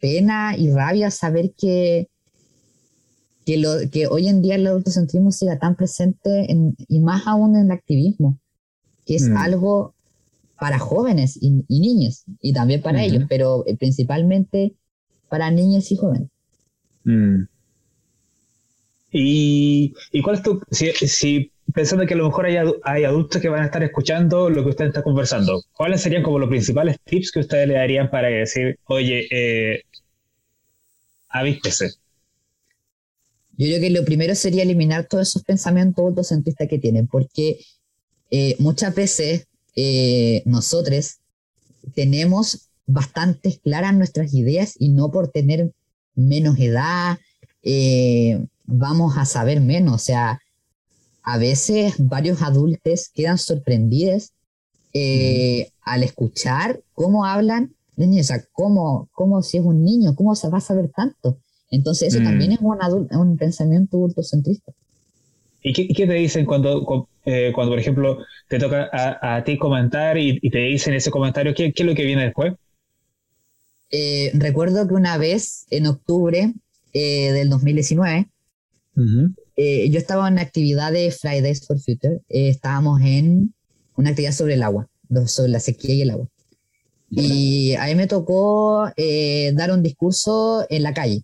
pena 0.00 0.56
y 0.56 0.70
rabia 0.70 1.10
saber 1.10 1.52
que, 1.56 2.08
que, 3.46 3.56
lo, 3.56 3.70
que 3.90 4.06
hoy 4.06 4.28
en 4.28 4.42
día 4.42 4.56
el 4.56 4.66
adultocentrismo 4.66 5.30
siga 5.30 5.58
tan 5.58 5.76
presente 5.76 6.46
y 6.88 7.00
más 7.00 7.26
aún 7.26 7.56
en 7.56 7.66
el 7.66 7.70
activismo, 7.70 8.38
que 9.06 9.16
es 9.16 9.28
mm. 9.28 9.36
algo 9.36 9.94
para 10.58 10.78
jóvenes 10.78 11.38
y, 11.40 11.50
niños, 11.68 12.24
y 12.40 12.52
también 12.52 12.82
para 12.82 13.02
ellos, 13.02 13.24
pero 13.28 13.64
eh, 13.66 13.76
principalmente 13.76 14.74
para 15.28 15.50
niños 15.50 15.90
y 15.90 15.96
jóvenes. 15.96 16.28
Mm. 17.04 17.44
¿Y, 19.12 19.94
¿Y, 20.12 20.22
cuál 20.22 20.36
es 20.36 20.42
tu, 20.42 20.60
si, 20.70 21.51
pensando 21.74 22.06
que 22.06 22.14
a 22.14 22.16
lo 22.16 22.26
mejor 22.26 22.46
hay, 22.46 22.56
hay, 22.84 23.04
adultos 23.04 23.40
que 23.40 23.48
van 23.48 23.62
a 23.62 23.66
estar 23.66 23.82
escuchando 23.82 24.50
lo 24.50 24.62
que 24.62 24.70
usted 24.70 24.86
está 24.86 25.02
conversando, 25.02 25.62
¿cuáles 25.72 26.00
serían 26.00 26.22
como 26.22 26.38
los 26.38 26.48
principales 26.48 26.96
tips 27.04 27.32
que 27.32 27.40
ustedes 27.40 27.68
le 27.68 27.74
darían 27.74 28.10
para 28.10 28.28
decir, 28.28 28.78
oye, 28.86 29.26
eh? 29.30 29.82
Yo 33.56 33.66
creo 33.66 33.80
que 33.80 33.90
lo 33.90 34.04
primero 34.04 34.34
sería 34.34 34.62
eliminar 34.62 35.06
todos 35.06 35.28
esos 35.28 35.44
pensamientos 35.44 36.04
autocentristas 36.04 36.68
que 36.68 36.78
tienen, 36.78 37.06
porque 37.06 37.58
eh, 38.30 38.56
muchas 38.58 38.94
veces 38.94 39.46
eh, 39.76 40.42
nosotros 40.44 41.18
tenemos 41.94 42.68
bastante 42.86 43.58
claras 43.62 43.94
nuestras 43.94 44.34
ideas 44.34 44.74
y 44.78 44.90
no 44.90 45.10
por 45.10 45.28
tener 45.28 45.72
menos 46.14 46.58
edad 46.58 47.18
eh, 47.62 48.44
vamos 48.64 49.16
a 49.16 49.24
saber 49.24 49.60
menos. 49.60 49.94
O 49.94 50.04
sea, 50.04 50.40
a 51.22 51.38
veces 51.38 51.94
varios 51.98 52.42
adultos 52.42 53.10
quedan 53.14 53.38
sorprendidos 53.38 54.32
eh, 54.92 55.70
al 55.82 56.02
escuchar 56.02 56.80
cómo 56.92 57.24
hablan 57.24 57.74
de 57.96 58.06
niños, 58.06 58.26
o 58.26 58.28
sea, 58.28 58.44
cómo, 58.52 59.08
cómo 59.12 59.42
si 59.42 59.58
es 59.58 59.64
un 59.64 59.84
niño, 59.84 60.14
cómo 60.14 60.34
se 60.34 60.48
va 60.48 60.58
a 60.58 60.62
saber 60.62 60.90
tanto. 60.90 61.38
Entonces 61.70 62.08
eso 62.08 62.20
mm. 62.20 62.24
también 62.24 62.52
es 62.52 62.58
un, 62.60 62.82
adulto, 62.82 63.18
un 63.18 63.36
pensamiento 63.36 63.96
adultocentrista. 63.96 64.72
¿Y 65.62 65.72
qué, 65.72 65.88
qué 65.88 66.06
te 66.06 66.14
dicen 66.14 66.44
cuando, 66.44 67.08
eh, 67.24 67.52
cuando, 67.54 67.72
por 67.72 67.78
ejemplo, 67.78 68.18
te 68.48 68.58
toca 68.58 68.90
a, 68.92 69.44
ti 69.44 69.56
comentar 69.56 70.18
y, 70.18 70.40
te 70.50 70.58
dicen 70.58 70.94
ese 70.94 71.10
comentario? 71.10 71.54
¿qué, 71.54 71.72
¿Qué, 71.72 71.84
es 71.84 71.88
lo 71.88 71.94
que 71.94 72.04
viene 72.04 72.24
después? 72.24 72.54
Eh, 73.90 74.32
recuerdo 74.34 74.88
que 74.88 74.94
una 74.94 75.18
vez, 75.18 75.66
en 75.70 75.86
octubre 75.86 76.52
del 76.92 77.48
2019, 77.48 78.28
eh, 79.56 79.90
yo 79.90 79.98
estaba 79.98 80.28
en 80.28 80.38
actividad 80.38 80.92
de 80.92 81.10
Fridays 81.10 81.66
for 81.66 81.78
Future. 81.78 82.20
Eh, 82.28 82.48
estábamos 82.48 83.00
en 83.02 83.54
una 83.96 84.10
actividad 84.10 84.32
sobre 84.32 84.54
el 84.54 84.62
agua, 84.62 84.88
sobre 85.26 85.50
la 85.50 85.60
sequía 85.60 85.94
y 85.94 86.02
el 86.02 86.10
agua. 86.10 86.28
Y 87.10 87.74
a 87.74 87.84
mí 87.86 87.94
me 87.94 88.06
tocó 88.06 88.90
eh, 88.96 89.52
dar 89.54 89.70
un 89.70 89.82
discurso 89.82 90.64
en 90.70 90.82
la 90.82 90.94
calle. 90.94 91.22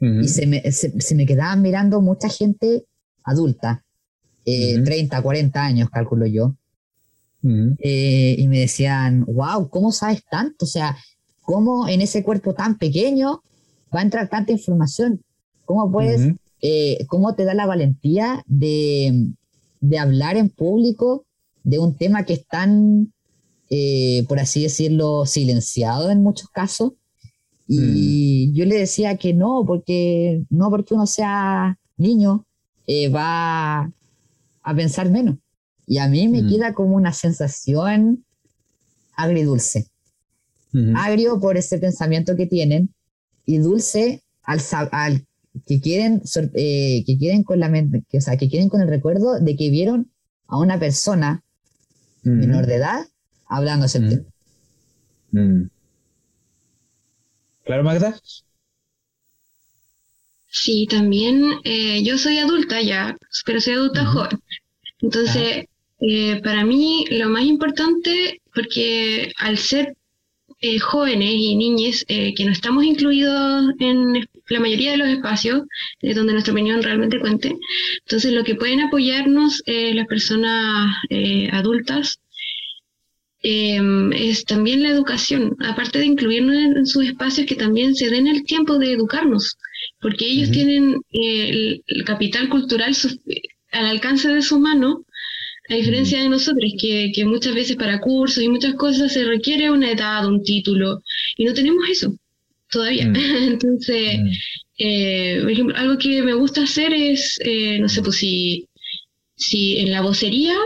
y 0.00 0.28
se 0.28 0.46
me, 0.46 0.72
se, 0.72 1.14
me, 1.14 1.26
quedaban 1.26 1.60
mirando 1.60 2.00
mucha 2.00 2.28
gente 2.28 2.84
adulta, 3.22 3.84
30, 4.44 5.20
40 5.20 5.64
años, 5.64 5.90
calculo 5.90 6.26
yo. 6.26 6.54
y 7.42 8.46
me 8.48 8.60
decían, 8.60 9.24
wow, 9.26 9.68
¿cómo 9.68 9.92
sabes 9.92 10.24
tanto? 10.30 10.64
O 10.64 10.68
sea, 10.68 10.96
¿cómo 11.42 11.88
en 11.88 12.00
ese 12.00 12.22
cuerpo 12.22 12.54
tan 12.54 12.78
pequeño 12.78 13.42
va 13.94 14.00
a 14.00 14.02
entrar 14.02 14.30
tanta 14.30 14.52
información? 14.52 15.22
¿Cómo 15.66 15.90
puedes, 15.90 16.32
cómo 17.08 17.34
te 17.34 17.44
da 17.44 17.54
la 17.54 17.66
valentía 17.66 18.42
de, 18.46 19.30
de 19.80 19.98
hablar 19.98 20.36
en 20.36 20.50
público 20.50 21.26
de 21.66 21.78
un 21.78 21.96
tema 21.96 22.24
que 22.24 22.34
es 22.34 22.46
tan, 22.46 23.12
eh, 23.70 24.24
por 24.28 24.38
así 24.38 24.62
decirlo, 24.62 25.26
silenciado 25.26 26.10
en 26.10 26.22
muchos 26.22 26.48
casos. 26.50 26.92
Y 27.66 28.50
mm. 28.50 28.54
yo 28.54 28.64
le 28.66 28.78
decía 28.78 29.16
que 29.16 29.34
no, 29.34 29.64
porque 29.66 30.44
no 30.48 30.70
porque 30.70 30.94
uno 30.94 31.06
sea 31.06 31.76
niño 31.96 32.46
eh, 32.86 33.08
va 33.08 33.92
a 34.62 34.74
pensar 34.76 35.10
menos. 35.10 35.38
Y 35.88 35.98
a 35.98 36.08
mí 36.08 36.28
me 36.28 36.42
mm. 36.42 36.48
queda 36.48 36.72
como 36.72 36.94
una 36.94 37.12
sensación 37.12 38.24
agridulce. 39.14 39.88
Agrio 40.94 41.40
por 41.40 41.56
ese 41.56 41.78
pensamiento 41.78 42.36
que 42.36 42.44
tienen 42.44 42.94
y 43.46 43.56
dulce 43.58 44.22
al, 44.42 44.60
al 44.92 45.26
que 45.64 45.80
quieren, 45.80 46.22
eh, 46.54 47.04
que 47.06 47.18
quieren 47.18 47.42
con 47.42 47.60
la 47.60 47.68
mente, 47.68 48.04
que, 48.08 48.18
o 48.18 48.20
sea, 48.20 48.36
que 48.36 48.48
quieren 48.48 48.68
con 48.68 48.80
el 48.80 48.88
recuerdo 48.88 49.38
de 49.40 49.56
que 49.56 49.70
vieron 49.70 50.10
a 50.46 50.58
una 50.58 50.78
persona 50.78 51.42
menor 52.22 52.66
de 52.66 52.74
edad 52.74 53.06
hablando 53.46 53.86
ese 53.86 54.00
tema. 54.00 54.24
Mm. 55.30 55.68
¿Claro, 57.64 57.84
Magda? 57.84 58.18
Sí, 60.48 60.86
también 60.88 61.44
eh, 61.64 62.02
yo 62.02 62.16
soy 62.18 62.38
adulta 62.38 62.80
ya, 62.80 63.16
pero 63.44 63.60
soy 63.60 63.74
adulta 63.74 64.06
joven. 64.06 64.40
Entonces, 65.00 65.66
eh, 66.00 66.40
para 66.42 66.64
mí 66.64 67.04
lo 67.10 67.28
más 67.28 67.44
importante, 67.44 68.40
porque 68.54 69.32
al 69.38 69.58
ser 69.58 69.96
eh, 70.60 70.78
jóvenes 70.78 71.32
y 71.32 71.56
niñas 71.56 72.04
que 72.06 72.44
no 72.44 72.52
estamos 72.52 72.84
incluidos 72.84 73.72
en 73.78 74.28
la 74.48 74.60
mayoría 74.60 74.92
de 74.92 74.96
los 74.96 75.08
espacios 75.08 75.62
donde 76.00 76.32
nuestra 76.32 76.52
opinión 76.52 76.82
realmente 76.82 77.20
cuente. 77.20 77.56
Entonces, 78.04 78.32
lo 78.32 78.44
que 78.44 78.54
pueden 78.54 78.80
apoyarnos 78.80 79.62
las 79.66 80.06
personas 80.06 80.96
adultas 81.52 82.20
em, 83.42 84.12
es 84.12 84.44
también 84.44 84.82
la 84.82 84.90
educación, 84.90 85.56
aparte 85.60 85.98
de 85.98 86.06
incluirnos 86.06 86.56
en, 86.56 86.86
sus 86.86 87.04
espacios, 87.04 87.46
que 87.46 87.54
también 87.54 87.94
se 87.94 88.10
den 88.10 88.26
el 88.26 88.44
tiempo 88.44 88.78
de 88.78 88.92
educarnos, 88.92 89.56
porque 90.00 90.26
ellos 90.26 90.50
tienen 90.50 90.96
eh, 91.12 91.80
el, 91.86 92.04
capital 92.04 92.48
cultural 92.48 92.94
al 93.72 93.86
alcance 93.86 94.28
de 94.28 94.42
su 94.42 94.58
mano, 94.58 95.04
a 95.68 95.74
diferencia 95.74 96.20
de 96.20 96.28
nosotros, 96.28 96.72
que, 96.78 97.12
que, 97.14 97.24
muchas 97.24 97.54
veces 97.54 97.76
para 97.76 98.00
cursos 98.00 98.42
y 98.42 98.48
muchas 98.48 98.74
cosas 98.74 99.12
se 99.12 99.24
requiere 99.24 99.70
una 99.70 99.90
edad, 99.90 100.26
un 100.26 100.42
título, 100.42 101.02
y 101.36 101.44
no 101.44 101.54
tenemos 101.54 101.88
eso 101.88 102.14
todavía. 102.70 103.06
Mm. 103.06 103.16
Entonces, 103.52 104.18
mm. 104.18 104.28
eh, 104.78 105.38
por 105.42 105.50
ejemplo, 105.50 105.76
algo 105.76 105.98
que 105.98 106.22
me 106.22 106.34
gusta 106.34 106.62
hacer 106.62 106.92
es, 106.92 107.38
eh, 107.44 107.78
no 107.78 107.88
sé, 107.88 108.02
pues 108.02 108.16
si, 108.16 108.66
si 109.34 109.78
en 109.78 109.92
la 109.92 110.02
vocería 110.02 110.56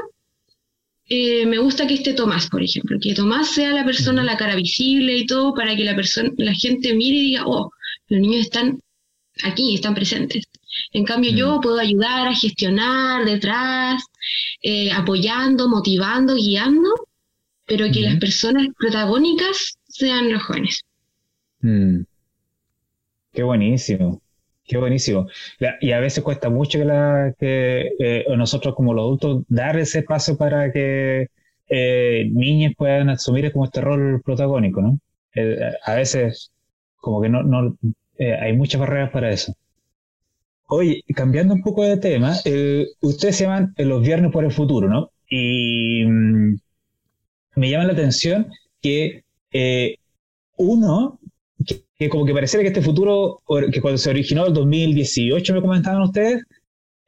eh, 1.09 1.45
me 1.45 1.59
gusta 1.59 1.87
que 1.87 1.95
esté 1.95 2.15
Tomás, 2.15 2.49
por 2.49 2.63
ejemplo, 2.63 2.97
que 3.01 3.15
Tomás 3.15 3.53
sea 3.53 3.73
la 3.73 3.85
persona, 3.85 4.23
mm. 4.23 4.27
la 4.27 4.37
cara 4.37 4.55
visible 4.55 5.17
y 5.17 5.27
todo, 5.27 5.55
para 5.55 5.75
que 5.77 5.85
la 5.85 5.97
persona, 5.97 6.31
la 6.37 6.55
gente 6.55 6.95
mire 6.95 7.19
y 7.19 7.23
diga, 7.23 7.47
oh, 7.47 7.71
los 8.09 8.21
niños 8.21 8.43
están 8.43 8.79
aquí, 9.43 9.75
están 9.75 9.95
presentes. 9.95 10.45
En 10.93 11.05
cambio, 11.05 11.33
yo 11.33 11.61
puedo 11.61 11.79
ayudar 11.79 12.29
a 12.29 12.35
gestionar 12.35 13.25
detrás, 13.25 14.05
apoyando, 14.95 15.69
motivando, 15.69 16.35
guiando, 16.35 16.91
pero 17.67 17.87
que 17.93 18.01
las 18.01 18.17
personas 18.17 18.67
protagónicas 18.79 19.79
sean 19.89 20.33
los 20.33 20.43
jóvenes. 20.43 20.85
Mm. 21.61 22.01
Qué 23.33 23.43
buenísimo, 23.45 24.21
qué 24.65 24.77
buenísimo. 24.77 25.29
y 25.81 25.93
a 25.93 26.01
veces 26.01 26.25
cuesta 26.25 26.51
mucho 26.51 26.79
que, 26.81 26.85
la, 26.85 27.33
que 27.39 27.93
eh, 28.01 28.25
nosotros 28.37 28.75
como 28.75 28.93
los 28.93 29.03
adultos 29.03 29.45
dar 29.49 29.79
ese 29.79 30.03
paso 30.03 30.37
para 30.37 30.73
que 30.73 31.29
eh, 31.69 32.29
niñas 32.33 32.73
puedan 32.77 33.09
asumir 33.11 33.53
como 33.53 33.67
este 33.67 33.81
rol 33.81 34.21
protagónico, 34.25 34.81
¿no? 34.83 34.99
Eh, 35.35 35.57
a 35.85 35.95
veces 35.95 36.51
como 36.97 37.23
que 37.23 37.29
no, 37.29 37.45
no 37.45 37.77
hay 38.19 38.53
muchas 38.55 38.81
barreras 38.81 39.11
para 39.11 39.31
eso. 39.31 39.55
Oye, 40.71 41.03
cambiando 41.15 41.55
un 41.55 41.63
poco 41.63 41.85
de 41.85 41.97
tema, 41.97 42.37
ustedes 43.01 43.37
se 43.37 43.45
llaman 43.45 43.75
Los 43.77 44.03
Viernes 44.03 44.33
por 44.33 44.45
el 44.45 44.53
Futuro, 44.53 44.89
¿no? 44.89 45.11
Y 45.29 46.05
mm, 46.05 46.57
me 47.57 47.71
llama 47.71 47.85
la 47.85 47.93
atención 47.93 48.47
que 48.81 49.25
uno 50.57 51.19
que, 51.99 52.09
como 52.09 52.25
que 52.25 52.33
pareciera 52.33 52.63
que 52.63 52.69
este 52.69 52.83
futuro, 52.83 53.43
que 53.73 53.81
cuando 53.81 53.99
se 53.99 54.11
originó 54.11 54.47
el 54.47 54.55
2018, 54.55 55.55
me 55.55 55.61
comentaban 55.61 56.03
ustedes, 56.03 56.45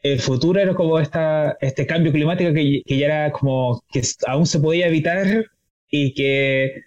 el 0.02 0.20
futuro 0.20 0.60
era 0.60 0.74
como 0.74 0.98
esta, 0.98 1.56
este 1.60 1.86
cambio 1.86 2.12
climático 2.12 2.52
que, 2.52 2.82
que 2.84 2.98
ya 2.98 3.06
era 3.06 3.32
como 3.32 3.82
que 3.92 4.02
aún 4.26 4.46
se 4.46 4.60
podía 4.60 4.88
evitar 4.88 5.46
y 5.90 6.12
que 6.14 6.82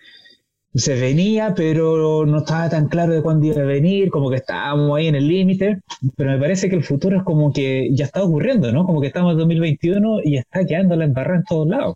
se 0.75 0.95
venía, 0.99 1.53
pero 1.55 2.25
no 2.25 2.39
estaba 2.39 2.69
tan 2.69 2.87
claro 2.89 3.13
de 3.13 3.21
cuándo 3.21 3.47
iba 3.47 3.61
a 3.61 3.65
venir, 3.65 4.09
como 4.09 4.29
que 4.29 4.37
estábamos 4.37 4.97
ahí 4.97 5.07
en 5.07 5.15
el 5.15 5.27
límite, 5.27 5.79
pero 6.15 6.31
me 6.31 6.39
parece 6.39 6.69
que 6.69 6.75
el 6.75 6.83
futuro 6.83 7.17
es 7.17 7.23
como 7.23 7.53
que 7.53 7.89
ya 7.93 8.05
está 8.05 8.23
ocurriendo, 8.23 8.71
¿no? 8.71 8.85
Como 8.85 9.01
que 9.01 9.07
estamos 9.07 9.33
en 9.33 9.39
2021 9.39 10.19
y 10.23 10.37
está 10.37 10.65
quedando 10.65 10.95
la 10.95 11.05
embarrada 11.05 11.39
en 11.39 11.43
todos 11.45 11.67
lados. 11.67 11.95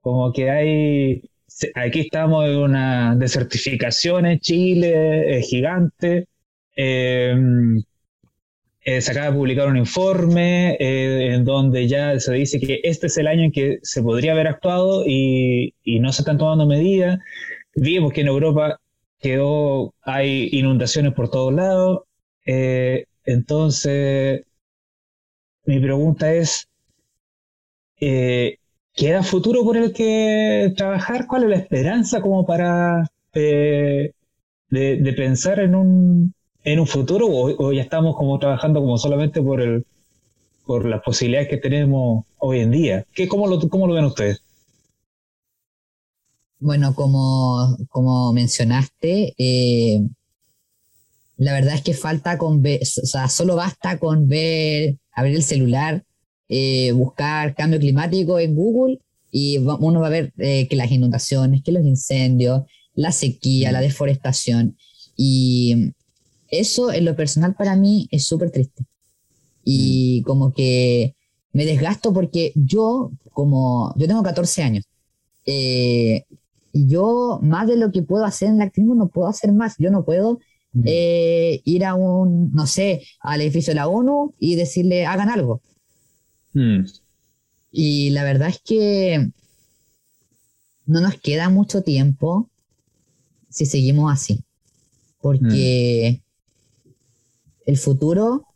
Como 0.00 0.32
que 0.32 0.50
hay 0.50 1.22
aquí 1.74 2.00
estamos 2.00 2.46
en 2.46 2.56
una 2.56 3.14
desertificación 3.16 4.26
en 4.26 4.40
Chile 4.40 5.38
es 5.38 5.48
gigante. 5.48 6.26
Eh, 6.76 7.34
eh, 8.84 9.00
se 9.00 9.12
acaba 9.12 9.26
de 9.26 9.32
publicar 9.36 9.68
un 9.68 9.76
informe 9.76 10.76
eh, 10.80 11.34
en 11.34 11.44
donde 11.44 11.86
ya 11.86 12.18
se 12.18 12.32
dice 12.34 12.58
que 12.58 12.80
este 12.82 13.06
es 13.06 13.16
el 13.16 13.28
año 13.28 13.44
en 13.44 13.52
que 13.52 13.78
se 13.82 14.02
podría 14.02 14.32
haber 14.32 14.48
actuado 14.48 15.04
y, 15.06 15.72
no 16.00 16.12
se 16.12 16.22
están 16.22 16.38
tomando 16.38 16.66
medidas. 16.66 17.20
Vimos 17.74 18.12
que 18.12 18.22
en 18.22 18.28
Europa 18.28 18.80
quedó, 19.18 19.94
hay 20.02 20.48
inundaciones 20.52 21.14
por 21.14 21.30
todos 21.30 21.52
lados. 21.52 22.02
entonces, 23.24 24.44
mi 25.64 25.80
pregunta 25.80 26.32
es, 26.34 26.68
¿Queda 28.94 29.22
futuro 29.22 29.64
por 29.64 29.76
el 29.76 29.92
que 29.92 30.72
trabajar? 30.76 31.26
¿Cuál 31.26 31.44
es 31.44 31.48
la 31.48 31.56
esperanza 31.56 32.20
como 32.20 32.44
para 32.44 33.08
eh, 33.32 34.12
de, 34.68 35.14
pensar 35.16 35.60
en 35.60 35.74
un, 35.74 36.34
en 36.62 36.78
un 36.78 36.86
futuro 36.86 37.26
o, 37.28 37.72
ya 37.72 37.80
estamos 37.80 38.16
como 38.16 38.38
trabajando 38.38 38.80
como 38.80 38.98
solamente 38.98 39.40
por 39.40 39.62
el 39.62 39.86
por 40.66 40.84
las 40.84 41.02
posibilidades 41.02 41.48
que 41.48 41.56
tenemos 41.56 42.26
hoy 42.38 42.60
en 42.60 42.70
día? 42.70 43.06
¿Qué, 43.14 43.26
cómo, 43.26 43.46
lo, 43.46 43.58
¿Cómo 43.68 43.86
lo 43.86 43.94
ven 43.94 44.04
ustedes? 44.04 44.42
Bueno, 46.62 46.94
como, 46.94 47.76
como 47.90 48.32
mencionaste, 48.32 49.34
eh, 49.36 50.00
la 51.36 51.52
verdad 51.52 51.74
es 51.74 51.82
que 51.82 51.92
falta 51.92 52.38
con 52.38 52.62
ver, 52.62 52.80
o 52.82 53.06
sea, 53.06 53.28
solo 53.28 53.56
basta 53.56 53.98
con 53.98 54.28
ver, 54.28 54.96
abrir 55.12 55.36
el 55.36 55.42
celular 55.42 56.04
eh, 56.54 56.92
buscar 56.92 57.54
cambio 57.54 57.80
climático 57.80 58.38
en 58.38 58.54
Google 58.54 58.98
y 59.30 59.56
uno 59.56 60.00
va 60.00 60.08
a 60.08 60.10
ver 60.10 60.34
eh, 60.36 60.68
que 60.68 60.76
las 60.76 60.92
inundaciones, 60.92 61.62
que 61.62 61.72
los 61.72 61.82
incendios, 61.82 62.64
la 62.94 63.10
sequía, 63.10 63.72
la 63.72 63.80
deforestación. 63.80 64.76
Y 65.16 65.94
eso 66.48 66.92
en 66.92 67.06
lo 67.06 67.16
personal 67.16 67.54
para 67.54 67.74
mí 67.74 68.06
es 68.10 68.26
súper 68.26 68.50
triste. 68.50 68.84
Y 69.64 70.20
como 70.24 70.52
que 70.52 71.14
me 71.54 71.64
desgasto 71.64 72.12
porque 72.12 72.52
yo, 72.54 73.12
como 73.32 73.94
yo 73.96 74.06
tengo 74.06 74.22
14 74.22 74.62
años, 74.62 74.84
eh, 75.46 76.24
yo 76.72 77.38
más 77.42 77.66
de 77.66 77.76
lo 77.76 77.92
que 77.92 78.02
puedo 78.02 78.24
hacer 78.24 78.48
en 78.48 78.56
el 78.56 78.62
activismo 78.62 78.94
no 78.94 79.08
puedo 79.08 79.28
hacer 79.28 79.52
más. 79.52 79.76
Yo 79.78 79.90
no 79.90 80.04
puedo 80.04 80.40
mm. 80.72 80.82
ir 80.84 81.84
a 81.84 81.94
un, 81.94 82.52
no 82.52 82.66
sé, 82.66 83.02
al 83.20 83.40
edificio 83.40 83.72
de 83.72 83.76
la 83.76 83.88
ONU 83.88 84.34
y 84.38 84.56
decirle 84.56 85.06
hagan 85.06 85.28
algo. 85.28 85.60
Hmm. 86.54 86.84
Y 87.70 88.10
la 88.10 88.24
verdad 88.24 88.48
es 88.48 88.60
que 88.62 89.30
no 90.86 91.00
nos 91.00 91.18
queda 91.18 91.48
mucho 91.48 91.82
tiempo 91.82 92.50
si 93.48 93.66
seguimos 93.66 94.12
así, 94.12 94.44
porque 95.20 96.20
hmm. 96.84 96.90
el 97.66 97.76
futuro 97.78 98.46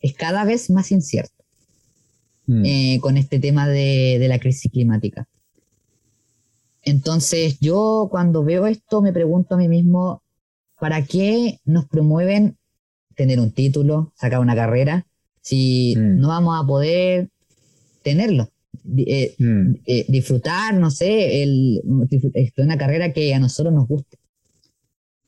es 0.00 0.14
cada 0.14 0.44
vez 0.44 0.70
más 0.70 0.92
incierto 0.92 1.44
hmm. 2.46 2.64
eh, 2.64 2.98
con 3.00 3.16
este 3.16 3.40
tema 3.40 3.68
de, 3.68 4.18
de 4.20 4.28
la 4.28 4.38
crisis 4.38 4.70
climática. 4.70 5.28
Entonces 6.84 7.58
yo 7.60 8.08
cuando 8.10 8.44
veo 8.44 8.66
esto 8.66 9.02
me 9.02 9.12
pregunto 9.12 9.54
a 9.54 9.58
mí 9.58 9.68
mismo, 9.68 10.22
¿para 10.78 11.04
qué 11.04 11.58
nos 11.64 11.86
promueven 11.86 12.56
tener 13.16 13.40
un 13.40 13.52
título, 13.52 14.12
sacar 14.16 14.40
una 14.40 14.54
carrera, 14.54 15.06
si 15.40 15.94
Mm. 15.96 16.20
no 16.20 16.28
vamos 16.28 16.62
a 16.62 16.66
poder 16.66 17.28
tenerlo? 18.02 18.50
Eh, 18.96 19.34
Mm, 19.38 19.76
eh, 19.86 20.04
disfrutar, 20.08 20.74
no 20.74 20.90
sé, 20.90 21.42
el, 21.42 21.80
una 22.56 22.76
carrera 22.76 23.12
que 23.12 23.32
a 23.34 23.38
nosotros 23.38 23.72
nos 23.72 23.86
guste. 23.86 24.18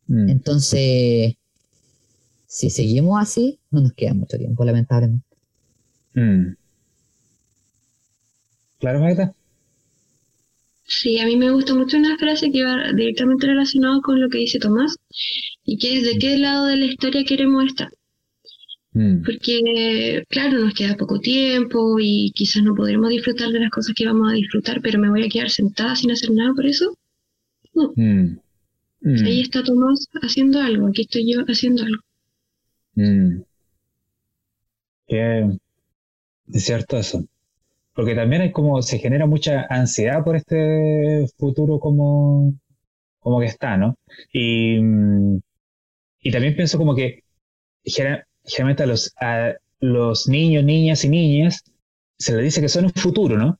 mm. 0.08 0.28
Entonces, 0.28 1.34
si 2.46 2.70
seguimos 2.70 3.20
así, 3.20 3.58
no 3.70 3.80
nos 3.80 3.92
queda 3.92 4.14
mucho 4.14 4.36
tiempo, 4.36 4.64
lamentablemente. 4.64 5.26
Claro, 8.78 9.00
Magda. 9.00 9.34
Sí, 10.88 11.18
a 11.18 11.26
mí 11.26 11.36
me 11.36 11.50
gusta 11.50 11.74
mucho 11.74 11.96
una 11.96 12.16
frase 12.16 12.50
que 12.50 12.64
va 12.64 12.92
directamente 12.92 13.46
relacionada 13.46 14.00
con 14.00 14.20
lo 14.20 14.28
que 14.28 14.38
dice 14.38 14.58
Tomás 14.58 14.96
y 15.64 15.78
que 15.78 15.96
es 15.98 16.04
de 16.04 16.18
qué 16.18 16.38
lado 16.38 16.66
de 16.66 16.76
la 16.76 16.86
historia 16.86 17.24
queremos 17.24 17.66
estar. 17.66 17.90
Mm, 18.92 19.22
Porque, 19.24 20.22
claro, 20.28 20.58
nos 20.58 20.74
queda 20.74 20.96
poco 20.96 21.20
tiempo 21.20 21.98
y 22.00 22.32
quizás 22.34 22.62
no 22.62 22.74
podremos 22.74 23.10
disfrutar 23.10 23.50
de 23.50 23.60
las 23.60 23.70
cosas 23.70 23.94
que 23.94 24.06
vamos 24.06 24.30
a 24.30 24.34
disfrutar, 24.34 24.80
pero 24.80 24.98
me 24.98 25.10
voy 25.10 25.24
a 25.24 25.28
quedar 25.28 25.50
sentada 25.50 25.94
sin 25.96 26.10
hacer 26.12 26.30
nada 26.30 26.54
por 26.54 26.66
eso. 26.66 26.96
No, 27.74 27.92
mm, 27.96 28.38
mm, 29.02 29.24
ahí 29.26 29.40
está 29.42 29.62
Tomás 29.62 30.06
haciendo 30.22 30.60
algo, 30.60 30.86
aquí 30.88 31.02
estoy 31.02 31.30
yo 31.32 31.40
haciendo 31.46 31.82
algo. 31.84 32.02
mm. 32.94 33.42
Que- 35.08 35.58
Es 36.52 36.64
cierto 36.64 36.96
eso. 36.96 37.24
Porque 37.96 38.14
también 38.16 38.42
hay 38.42 38.52
como, 38.52 38.82
se 38.82 38.98
genera 39.00 39.26
mucha 39.26 39.66
ansiedad 39.70 40.24
por 40.24 40.36
este 40.36 41.26
futuro 41.38 41.80
como, 41.80 42.54
como 43.20 43.40
que 43.40 43.46
está, 43.46 43.76
¿no? 43.78 43.96
Y, 44.32 44.80
mm, 44.80 45.40
y 46.22 46.32
también 46.32 46.56
pienso 46.56 46.78
como 46.78 46.94
que 46.96 47.22
genera- 47.84 48.26
generalmente 48.44 48.84
a 48.84 48.86
los, 48.86 49.14
a 49.20 49.54
los 49.80 50.28
niños, 50.28 50.64
niñas 50.64 51.04
y 51.04 51.10
niñas 51.10 51.64
se 52.18 52.34
les 52.36 52.44
dice 52.44 52.62
que 52.62 52.68
son 52.70 52.86
un 52.86 52.92
futuro, 52.92 53.38
¿no? 53.38 53.58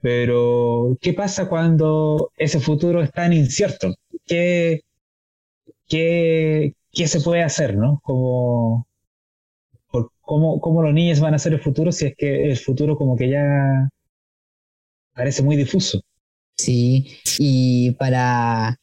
Pero, 0.00 0.96
¿qué 1.00 1.12
pasa 1.14 1.48
cuando 1.48 2.30
ese 2.36 2.60
futuro 2.60 3.02
es 3.02 3.12
tan 3.12 3.32
incierto? 3.32 3.94
¿Qué, 4.26 4.80
qué, 5.88 6.74
qué 6.92 7.08
se 7.08 7.20
puede 7.20 7.42
hacer, 7.42 7.76
¿no? 7.76 8.00
Como, 8.02 8.86
cómo, 10.28 10.60
cómo 10.60 10.82
los 10.82 10.92
niños 10.92 11.20
van 11.20 11.32
a 11.32 11.38
ser 11.38 11.54
el 11.54 11.60
futuro 11.60 11.90
si 11.90 12.04
es 12.04 12.14
que 12.14 12.50
el 12.50 12.58
futuro 12.58 12.98
como 12.98 13.16
que 13.16 13.30
ya 13.30 13.88
parece 15.14 15.42
muy 15.42 15.56
difuso? 15.56 16.02
Sí, 16.58 17.16
y 17.38 17.92
para, 17.92 18.76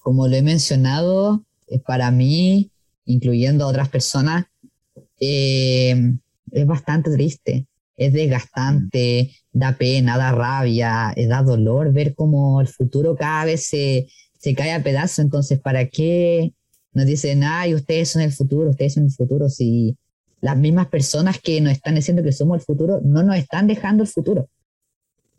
como 0.00 0.28
lo 0.28 0.36
he 0.36 0.42
mencionado, 0.42 1.46
eh, 1.66 1.78
para 1.78 2.10
mí, 2.10 2.70
incluyendo 3.06 3.64
a 3.64 3.68
otras 3.68 3.88
personas, 3.88 4.44
eh, 5.18 5.96
es 6.50 6.66
bastante 6.66 7.10
triste, 7.10 7.66
es 7.96 8.12
desgastante, 8.12 9.30
da 9.50 9.78
pena, 9.78 10.18
da 10.18 10.32
rabia, 10.32 11.14
eh, 11.16 11.26
da 11.26 11.42
dolor 11.42 11.90
ver 11.90 12.14
cómo 12.14 12.60
el 12.60 12.68
futuro 12.68 13.16
cada 13.16 13.46
vez 13.46 13.66
se, 13.66 14.08
se 14.38 14.54
cae 14.54 14.72
a 14.72 14.82
pedazos. 14.82 15.20
Entonces, 15.20 15.58
¿para 15.58 15.88
qué 15.88 16.52
nos 16.92 17.06
dicen, 17.06 17.44
ay, 17.44 17.74
ustedes 17.74 18.10
son 18.10 18.20
el 18.20 18.32
futuro, 18.32 18.70
ustedes 18.70 18.92
son 18.92 19.04
el 19.04 19.12
futuro? 19.12 19.48
Si 19.48 19.96
las 20.42 20.58
mismas 20.58 20.88
personas 20.88 21.40
que 21.40 21.60
nos 21.62 21.72
están 21.72 21.96
diciendo 21.96 22.22
que 22.24 22.32
somos 22.32 22.58
el 22.60 22.64
futuro 22.66 23.00
no 23.04 23.22
nos 23.24 23.36
están 23.38 23.66
dejando 23.68 24.02
el 24.04 24.10
futuro. 24.10 24.48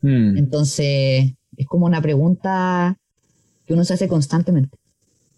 Mm, 0.03 0.35
Entonces, 0.35 1.33
es 1.57 1.65
como 1.67 1.85
una 1.85 2.01
pregunta 2.01 2.97
que 3.65 3.73
uno 3.73 3.85
se 3.85 3.95
hace 3.95 4.07
constantemente. 4.09 4.77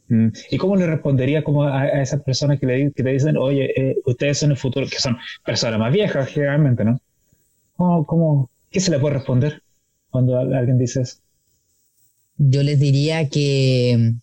mm. 0.07 0.27
¿Y 0.51 0.57
cómo 0.57 0.75
le 0.75 0.87
respondería 0.87 1.43
como 1.43 1.63
a, 1.63 1.81
a 1.81 2.01
esas 2.01 2.21
personas 2.23 2.59
que, 2.59 2.65
le, 2.65 2.91
que 2.93 3.03
te 3.03 3.09
dicen, 3.11 3.37
oye, 3.37 3.71
eh, 3.79 3.95
ustedes 4.05 4.37
son 4.39 4.51
el 4.51 4.57
futuro, 4.57 4.87
que 4.87 4.99
son 4.99 5.17
personas 5.43 5.79
más 5.79 5.93
viejas 5.93 6.27
generalmente, 6.29 6.83
¿no? 6.85 6.99
¿Cómo, 7.77 8.05
cómo- 8.05 8.51
qué 8.69 8.79
se 8.81 8.91
le 8.91 8.99
puede 8.99 9.15
responder 9.15 9.61
cuando 10.09 10.37
alguien 10.39 10.77
dice 10.77 11.01
eso? 11.01 11.17
Yo 12.37 12.63
les 12.63 12.79
diría 12.79 13.29
que, 13.29 14.13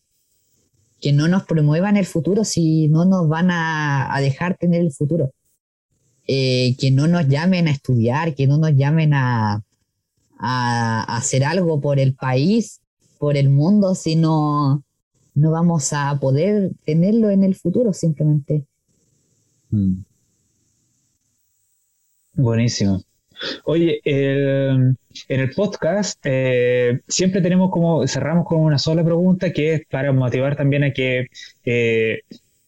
que 1.02 1.12
no 1.12 1.28
nos 1.28 1.42
promuevan 1.44 1.96
el 1.98 2.06
futuro 2.06 2.44
si 2.44 2.88
no 2.88 3.04
nos 3.04 3.28
van 3.28 3.50
a, 3.50 4.14
a 4.14 4.20
dejar 4.20 4.56
tener 4.56 4.80
el 4.80 4.92
futuro. 4.92 5.32
Eh, 6.28 6.76
que 6.78 6.92
no 6.92 7.08
nos 7.08 7.26
llamen 7.26 7.66
a 7.66 7.72
estudiar, 7.72 8.34
que 8.36 8.46
no 8.46 8.56
nos 8.56 8.70
llamen 8.76 9.12
a, 9.12 9.60
a- 10.38 11.16
hacer 11.16 11.42
algo 11.44 11.80
por 11.80 11.98
el 11.98 12.14
país, 12.14 12.80
por 13.18 13.36
el 13.36 13.50
mundo, 13.50 13.94
si 13.96 14.14
no, 14.14 14.84
no 15.34 15.50
vamos 15.50 15.92
a 15.92 16.18
poder 16.20 16.70
tenerlo 16.84 17.30
en 17.30 17.42
el 17.42 17.56
futuro 17.56 17.92
simplemente. 17.92 18.64
Mm. 19.70 20.04
Buenísimo. 22.34 23.02
Oye, 23.64 24.00
el- 24.04 24.96
en 25.28 25.40
el 25.40 25.50
podcast 25.50 26.18
eh, 26.24 27.00
siempre 27.08 27.40
tenemos 27.40 27.70
como, 27.70 28.06
cerramos 28.06 28.46
con 28.46 28.60
una 28.60 28.78
sola 28.78 29.04
pregunta 29.04 29.52
que 29.52 29.74
es 29.74 29.82
para 29.90 30.12
motivar 30.12 30.56
también 30.56 30.84
a 30.84 30.92
que 30.92 31.26
eh, 31.64 32.20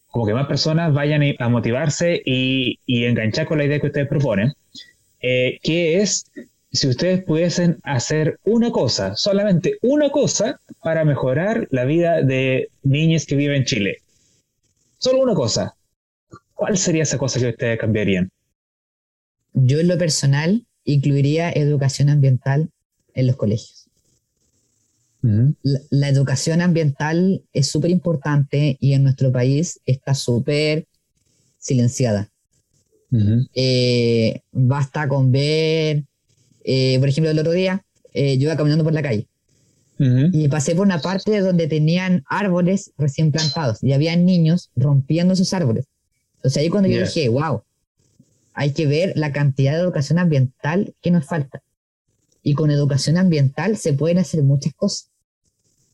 como 0.07 0.25
que 0.25 0.33
más 0.33 0.47
personas 0.47 0.93
vayan 0.93 1.21
a 1.39 1.49
motivarse 1.49 2.21
y, 2.25 2.79
y 2.85 3.05
enganchar 3.05 3.45
con 3.47 3.57
la 3.57 3.65
idea 3.65 3.79
que 3.79 3.87
ustedes 3.87 4.07
proponen, 4.07 4.53
eh, 5.21 5.59
que 5.63 6.01
es 6.01 6.25
si 6.71 6.87
ustedes 6.89 7.23
pudiesen 7.23 7.77
hacer 7.83 8.37
una 8.43 8.69
cosa, 8.71 9.15
solamente 9.15 9.77
una 9.81 10.09
cosa 10.09 10.59
para 10.83 11.05
mejorar 11.05 11.67
la 11.71 11.85
vida 11.85 12.21
de 12.21 12.69
niños 12.83 13.25
que 13.25 13.35
viven 13.35 13.57
en 13.57 13.65
Chile. 13.65 13.97
Solo 14.97 15.19
una 15.21 15.33
cosa. 15.33 15.75
¿Cuál 16.53 16.77
sería 16.77 17.03
esa 17.03 17.17
cosa 17.17 17.39
que 17.39 17.49
ustedes 17.49 17.79
cambiarían? 17.79 18.29
Yo 19.55 19.79
en 19.79 19.87
lo 19.87 19.97
personal 19.97 20.67
incluiría 20.83 21.51
educación 21.51 22.09
ambiental 22.09 22.69
en 23.13 23.27
los 23.27 23.35
colegios. 23.35 23.89
La, 25.63 25.79
la 25.89 26.09
educación 26.09 26.61
ambiental 26.61 27.41
es 27.51 27.71
súper 27.71 27.89
importante 27.89 28.77
y 28.79 28.93
en 28.93 29.01
nuestro 29.01 29.31
país 29.31 29.79
está 29.87 30.13
súper 30.13 30.85
silenciada. 31.57 32.29
Eh, 33.53 34.41
basta 34.51 35.07
con 35.07 35.31
ver, 35.31 36.03
eh, 36.63 36.97
por 36.99 37.09
ejemplo, 37.09 37.31
el 37.31 37.39
otro 37.39 37.53
día 37.53 37.83
eh, 38.13 38.37
yo 38.37 38.43
iba 38.43 38.57
caminando 38.57 38.83
por 38.83 38.93
la 38.93 39.01
calle 39.01 39.27
y 39.97 40.49
pasé 40.49 40.75
por 40.75 40.85
una 40.85 40.99
parte 40.99 41.39
donde 41.39 41.67
tenían 41.67 42.25
árboles 42.27 42.91
recién 42.97 43.31
plantados 43.31 43.81
y 43.81 43.93
había 43.93 44.13
niños 44.17 44.69
rompiendo 44.75 45.33
esos 45.33 45.53
árboles. 45.53 45.85
Entonces 46.35 46.61
ahí 46.61 46.69
cuando 46.69 46.89
yo 46.89 46.99
dije, 46.99 47.29
wow, 47.29 47.61
hay 48.55 48.71
que 48.71 48.87
ver 48.87 49.13
la 49.15 49.31
cantidad 49.31 49.73
de 49.73 49.81
educación 49.81 50.17
ambiental 50.17 50.95
que 51.01 51.11
nos 51.11 51.25
falta. 51.25 51.61
Y 52.41 52.53
con 52.53 52.71
educación 52.71 53.17
ambiental 53.17 53.75
se 53.75 53.93
pueden 53.93 54.17
hacer 54.17 54.41
muchas 54.43 54.73
cosas. 54.73 55.11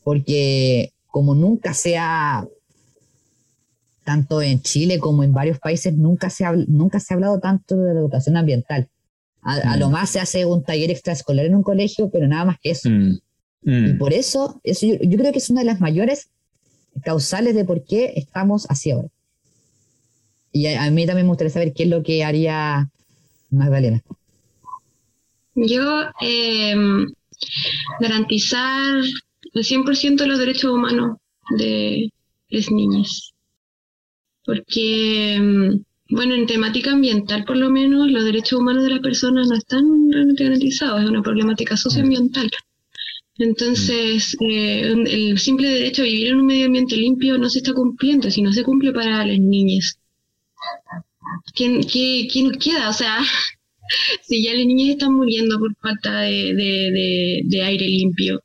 Porque 0.03 0.93
como 1.07 1.33
nunca 1.33 1.73
se 1.73 1.97
ha, 1.97 2.47
tanto 4.03 4.41
en 4.41 4.61
Chile 4.61 4.99
como 4.99 5.23
en 5.23 5.33
varios 5.33 5.59
países, 5.59 5.93
nunca 5.93 6.29
se 6.29 6.45
ha, 6.45 6.53
nunca 6.53 6.99
se 6.99 7.13
ha 7.13 7.15
hablado 7.15 7.39
tanto 7.39 7.75
de 7.77 7.93
la 7.93 7.99
educación 7.99 8.37
ambiental. 8.37 8.87
A, 9.41 9.55
a 9.73 9.75
Mm. 9.75 9.79
lo 9.79 9.89
más 9.89 10.11
se 10.11 10.19
hace 10.19 10.45
un 10.45 10.63
taller 10.63 10.91
extraescolar 10.91 11.45
en 11.45 11.55
un 11.55 11.63
colegio, 11.63 12.11
pero 12.11 12.27
nada 12.27 12.45
más 12.45 12.57
que 12.61 12.71
eso. 12.71 12.89
Mm. 12.89 13.19
Mm. 13.63 13.85
Y 13.87 13.93
por 13.93 14.13
eso, 14.13 14.61
eso 14.63 14.85
yo, 14.85 14.95
yo 15.01 15.17
creo 15.17 15.31
que 15.31 15.39
es 15.39 15.49
una 15.49 15.61
de 15.61 15.65
las 15.65 15.79
mayores 15.79 16.29
causales 17.03 17.55
de 17.55 17.65
por 17.65 17.83
qué 17.83 18.13
estamos 18.17 18.67
así 18.69 18.91
ahora. 18.91 19.07
Y 20.51 20.67
a, 20.67 20.83
a 20.83 20.91
mí 20.91 21.05
también 21.05 21.25
me 21.25 21.31
gustaría 21.31 21.51
saber 21.51 21.73
qué 21.73 21.83
es 21.83 21.89
lo 21.89 22.03
que 22.03 22.23
haría 22.23 22.89
Magdalena. 23.51 24.01
Yo, 25.55 26.03
eh, 26.21 26.75
garantizar 27.99 29.03
el 29.53 29.63
100% 29.63 30.25
los 30.25 30.39
derechos 30.39 30.71
humanos 30.71 31.17
de 31.57 32.09
las 32.49 32.71
niñas. 32.71 33.33
Porque, 34.45 35.37
mm, 35.39 36.15
bueno, 36.15 36.35
en 36.35 36.47
temática 36.47 36.91
ambiental, 36.91 37.43
por 37.45 37.57
lo 37.57 37.69
menos, 37.69 38.09
los 38.09 38.23
derechos 38.23 38.59
humanos 38.59 38.83
de 38.83 38.91
las 38.91 38.99
personas 39.01 39.47
no 39.49 39.55
están 39.55 39.83
realmente 40.11 40.43
garantizados. 40.43 41.03
Es 41.03 41.09
una 41.09 41.21
problemática 41.21 41.77
socioambiental. 41.77 42.49
Entonces, 43.37 44.37
eh, 44.39 44.91
el 44.91 45.39
simple 45.39 45.69
derecho 45.69 46.03
a 46.03 46.05
vivir 46.05 46.27
en 46.27 46.39
un 46.39 46.45
medio 46.45 46.67
ambiente 46.67 46.95
limpio 46.95 47.37
no 47.37 47.49
se 47.49 47.59
está 47.59 47.73
cumpliendo, 47.73 48.29
si 48.29 48.41
no 48.41 48.53
se 48.53 48.63
cumple 48.63 48.91
para 48.91 49.25
las 49.25 49.39
niñas. 49.39 49.97
¿Qué, 51.55 51.69
nos 52.43 52.57
queda? 52.57 52.89
O 52.89 52.93
sea, 52.93 53.17
si 54.23 54.43
ya 54.43 54.53
las 54.53 54.65
niñas 54.65 54.89
están 54.89 55.13
muriendo 55.13 55.59
por 55.59 55.75
falta 55.77 56.21
de, 56.21 56.53
de- 56.53 56.91
de- 56.91 57.41
de 57.45 57.61
aire 57.63 57.85
limpio, 57.87 58.41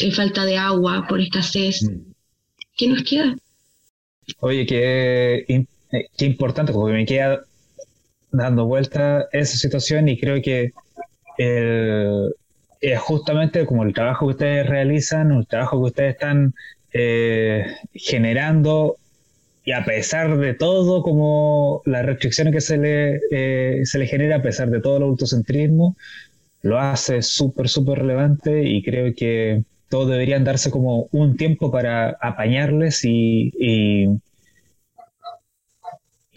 de 0.00 0.10
falta 0.12 0.44
de 0.44 0.56
agua, 0.56 1.06
por 1.08 1.20
escasez, 1.20 1.82
Mm. 1.82 2.12
¿qué 2.76 2.88
nos 2.88 3.02
queda? 3.02 3.36
Oye, 4.40 4.64
qué, 4.66 5.44
eh, 5.48 5.66
qué 6.16 6.24
importante, 6.26 6.72
porque 6.72 6.94
me 6.94 7.04
queda 7.06 7.42
dando 8.32 8.64
vuelta 8.66 9.26
esa 9.32 9.56
situación 9.56 10.08
y 10.08 10.18
creo 10.18 10.40
que 10.40 10.70
el- 11.38 12.32
es 12.80 12.98
justamente 13.00 13.66
como 13.66 13.82
el 13.84 13.92
trabajo 13.92 14.26
que 14.26 14.32
ustedes 14.34 14.66
realizan, 14.66 15.32
el 15.32 15.46
trabajo 15.46 15.78
que 15.80 15.86
ustedes 15.86 16.14
están 16.14 16.54
eh, 16.92 17.66
generando, 17.94 18.96
y 19.64 19.72
a 19.72 19.84
pesar 19.84 20.38
de 20.38 20.54
todo, 20.54 21.02
como 21.02 21.82
las 21.84 22.06
restricciones 22.06 22.54
que 22.54 22.60
se 22.60 22.78
le, 22.78 23.20
eh, 23.30 23.80
se 23.84 23.98
le 23.98 24.06
genera, 24.06 24.36
a 24.36 24.42
pesar 24.42 24.70
de 24.70 24.80
todo 24.80 24.96
el 24.96 25.02
autocentrismo, 25.02 25.96
lo 26.62 26.78
hace 26.78 27.22
súper, 27.22 27.68
súper 27.68 28.00
relevante 28.00 28.64
y 28.64 28.82
creo 28.82 29.14
que 29.14 29.64
todos 29.88 30.10
deberían 30.10 30.44
darse 30.44 30.70
como 30.70 31.08
un 31.12 31.36
tiempo 31.36 31.70
para 31.70 32.10
apañarles 32.20 33.04
y, 33.04 33.52
y, 33.58 34.08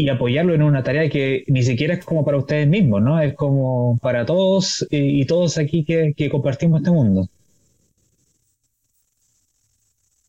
apoyarlo 0.10 0.54
en 0.54 0.64
una 0.64 0.84
tarea 0.84 1.10
que 1.10 1.46
ni 1.48 1.64
siquiera 1.64 1.94
es 1.94 2.04
como 2.04 2.26
para 2.26 2.38
ustedes 2.38 2.68
mismos, 2.68 3.02
¿no? 3.02 3.22
Es 3.22 3.36
como 3.36 3.98
para 4.02 4.26
todos 4.26 4.86
y, 4.90 5.26
todos 5.26 5.58
aquí 5.58 5.86
que, 5.86 6.14
que 6.16 6.30
compartimos 6.30 6.82
este 6.82 6.92
mundo. 6.92 7.30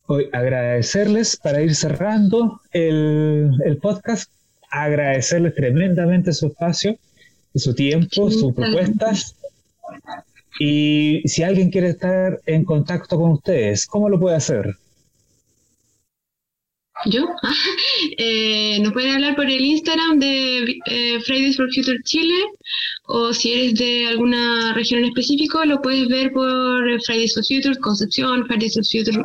Hoy 0.06 0.28
agradecerles 0.32 1.36
para 1.36 1.62
ir 1.62 1.74
cerrando 1.74 2.60
el, 2.72 3.50
el, 3.64 3.78
podcast, 3.78 4.30
agradecerles 4.70 5.54
tremendamente 5.54 6.32
su 6.32 6.48
espacio, 6.48 6.98
su 7.54 7.74
tiempo, 7.74 8.30
sus 8.30 8.54
propuestas 8.54 9.34
y 10.58 11.22
si 11.24 11.42
alguien 11.42 11.70
quiere 11.70 11.88
estar 11.88 12.40
en 12.46 12.64
contacto 12.64 13.16
con 13.16 13.32
ustedes, 13.32 13.86
¿cómo 13.86 14.08
lo 14.08 14.20
puede 14.20 14.36
hacer? 14.36 14.76
¿Yo? 17.06 17.26
eh, 18.18 18.78
nos 18.80 18.92
pueden 18.92 19.14
hablar 19.14 19.34
por 19.34 19.46
el 19.46 19.64
Instagram 19.64 20.18
de 20.20 20.80
eh, 20.86 21.20
Fridays 21.24 21.56
for 21.56 21.68
Future 21.74 21.98
Chile 22.04 22.44
o 23.06 23.32
si 23.32 23.52
eres 23.52 23.74
de 23.74 24.06
alguna 24.06 24.72
región 24.74 25.00
en 25.00 25.06
específico, 25.06 25.64
lo 25.64 25.82
puedes 25.82 26.08
ver 26.08 26.32
por 26.32 27.02
Fridays 27.02 27.34
for 27.34 27.44
Future 27.44 27.76
Concepción, 27.80 28.46
Fridays 28.46 28.74
for 28.74 28.84
Future 28.84 29.24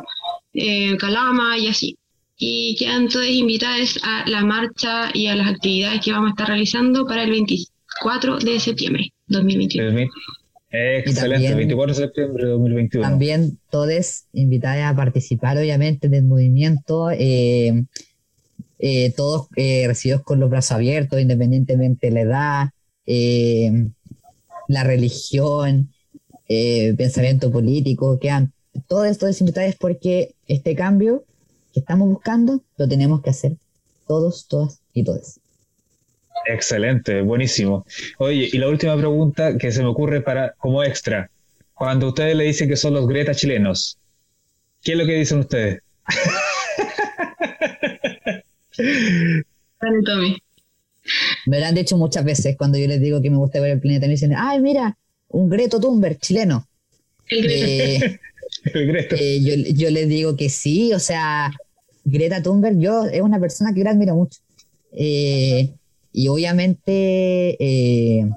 eh, 0.54 0.96
Calama 0.98 1.58
y 1.58 1.68
así. 1.68 1.96
Y 2.36 2.76
quedan 2.78 3.08
todas 3.08 3.28
invitadas 3.28 3.98
a 4.02 4.28
la 4.28 4.42
marcha 4.44 5.10
y 5.12 5.26
a 5.26 5.36
las 5.36 5.48
actividades 5.48 6.00
que 6.02 6.12
vamos 6.12 6.28
a 6.28 6.30
estar 6.30 6.48
realizando 6.48 7.06
para 7.06 7.24
el 7.24 7.30
24 7.30 8.38
de 8.38 8.58
septiembre 8.58 9.12
2021. 9.26 10.08
Excelente, 10.72 11.54
24 11.54 11.94
de 11.94 12.00
septiembre 12.00 12.44
de 12.44 12.50
2021. 12.50 13.08
También 13.08 13.58
todos 13.70 14.24
invitados 14.32 14.84
a 14.84 14.94
participar, 14.94 15.58
obviamente, 15.58 16.08
del 16.08 16.24
movimiento. 16.24 17.10
Eh, 17.10 17.84
eh, 18.78 19.12
todos 19.16 19.48
eh, 19.56 19.84
recibidos 19.88 20.22
con 20.22 20.38
los 20.38 20.48
brazos 20.48 20.72
abiertos, 20.72 21.20
independientemente 21.20 22.10
de 22.10 22.12
la 22.12 22.20
edad, 22.20 22.68
la 24.68 24.84
religión, 24.84 25.92
pensamiento 26.46 27.50
político, 27.50 28.20
quedan 28.20 28.52
todos 28.88 29.06
estos 29.06 29.40
invitados 29.40 29.74
porque 29.78 30.34
este 30.46 30.74
cambio 30.74 31.24
que 31.72 31.80
estamos 31.80 32.08
buscando 32.08 32.62
lo 32.76 32.88
tenemos 32.88 33.22
que 33.22 33.30
hacer 33.30 33.52
todos, 34.06 34.46
todas 34.48 34.80
y 34.92 35.04
todos. 35.04 35.40
Excelente, 36.46 37.20
buenísimo. 37.22 37.86
Oye, 38.18 38.48
y 38.52 38.58
la 38.58 38.68
última 38.68 38.96
pregunta 38.96 39.56
que 39.58 39.70
se 39.72 39.82
me 39.82 39.88
ocurre 39.88 40.20
para 40.20 40.52
como 40.54 40.82
extra. 40.82 41.30
Cuando 41.74 42.08
ustedes 42.08 42.36
le 42.36 42.44
dicen 42.44 42.68
que 42.68 42.76
son 42.76 42.94
los 42.94 43.06
Greta 43.06 43.34
chilenos, 43.34 43.98
¿qué 44.82 44.92
es 44.92 44.98
lo 44.98 45.06
que 45.06 45.14
dicen 45.14 45.38
ustedes? 45.40 45.80
Me 51.46 51.60
lo 51.60 51.66
han 51.66 51.74
dicho 51.74 51.96
muchas 51.96 52.24
veces 52.24 52.56
cuando 52.56 52.78
yo 52.78 52.86
les 52.86 53.00
digo 53.00 53.20
que 53.22 53.30
me 53.30 53.36
gusta 53.36 53.60
ver 53.60 53.72
el 53.72 53.80
planeta. 53.80 54.06
Me 54.06 54.12
dicen, 54.12 54.34
ay, 54.36 54.60
mira, 54.60 54.96
un 55.28 55.48
Greto 55.48 55.80
Thunberg 55.80 56.18
chileno. 56.18 56.66
El 57.28 57.46
eh, 57.48 58.20
eh, 58.74 59.40
yo, 59.42 59.54
yo, 59.74 59.90
les 59.90 60.08
digo 60.08 60.36
que 60.36 60.48
sí, 60.48 60.92
o 60.92 60.98
sea, 60.98 61.52
Greta 62.04 62.42
Thunberg, 62.42 62.78
yo 62.78 63.04
es 63.04 63.20
una 63.22 63.40
persona 63.40 63.72
que 63.72 63.80
yo 63.80 63.88
admiro 63.88 64.14
mucho. 64.14 64.40
Eh, 64.92 65.70
y 66.12 66.28
obviamente 66.28 67.56
eh, 67.60 68.28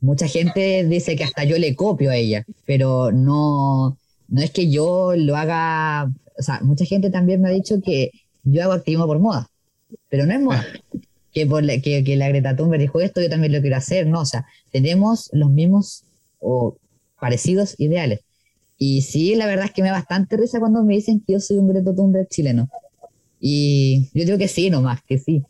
mucha 0.00 0.26
gente 0.26 0.84
dice 0.84 1.16
que 1.16 1.24
hasta 1.24 1.44
yo 1.44 1.58
le 1.58 1.74
copio 1.74 2.10
a 2.10 2.16
ella, 2.16 2.44
pero 2.64 3.12
no, 3.12 3.98
no 4.28 4.42
es 4.42 4.50
que 4.50 4.70
yo 4.70 5.14
lo 5.16 5.36
haga, 5.36 6.10
o 6.38 6.42
sea, 6.42 6.60
mucha 6.62 6.84
gente 6.84 7.10
también 7.10 7.40
me 7.42 7.48
ha 7.48 7.52
dicho 7.52 7.80
que 7.84 8.10
yo 8.44 8.62
hago 8.62 8.72
activismo 8.72 9.06
por 9.06 9.18
moda, 9.18 9.50
pero 10.08 10.24
no 10.26 10.32
es 10.32 10.40
moda. 10.40 10.66
Que, 11.32 11.46
por 11.46 11.62
la, 11.62 11.78
que, 11.80 12.02
que 12.02 12.16
la 12.16 12.28
Greta 12.28 12.56
Thunberg 12.56 12.80
dijo 12.80 13.00
esto, 13.00 13.20
yo 13.20 13.28
también 13.28 13.52
lo 13.52 13.60
quiero 13.60 13.76
hacer, 13.76 14.06
no, 14.06 14.20
o 14.22 14.24
sea, 14.24 14.46
tenemos 14.72 15.28
los 15.32 15.50
mismos 15.50 16.04
o 16.40 16.76
parecidos 17.20 17.74
ideales. 17.78 18.20
Y 18.78 19.02
sí, 19.02 19.34
la 19.34 19.46
verdad 19.46 19.66
es 19.66 19.72
que 19.72 19.82
me 19.82 19.88
da 19.88 19.94
bastante 19.94 20.36
risa 20.36 20.60
cuando 20.60 20.84
me 20.84 20.94
dicen 20.94 21.20
que 21.20 21.32
yo 21.32 21.40
soy 21.40 21.58
un 21.58 21.68
Greta 21.68 21.94
Thunberg 21.94 22.28
chileno. 22.28 22.70
Y 23.40 24.08
yo 24.14 24.24
digo 24.24 24.38
que 24.38 24.48
sí, 24.48 24.70
nomás, 24.70 25.02
que 25.02 25.18
sí. 25.18 25.42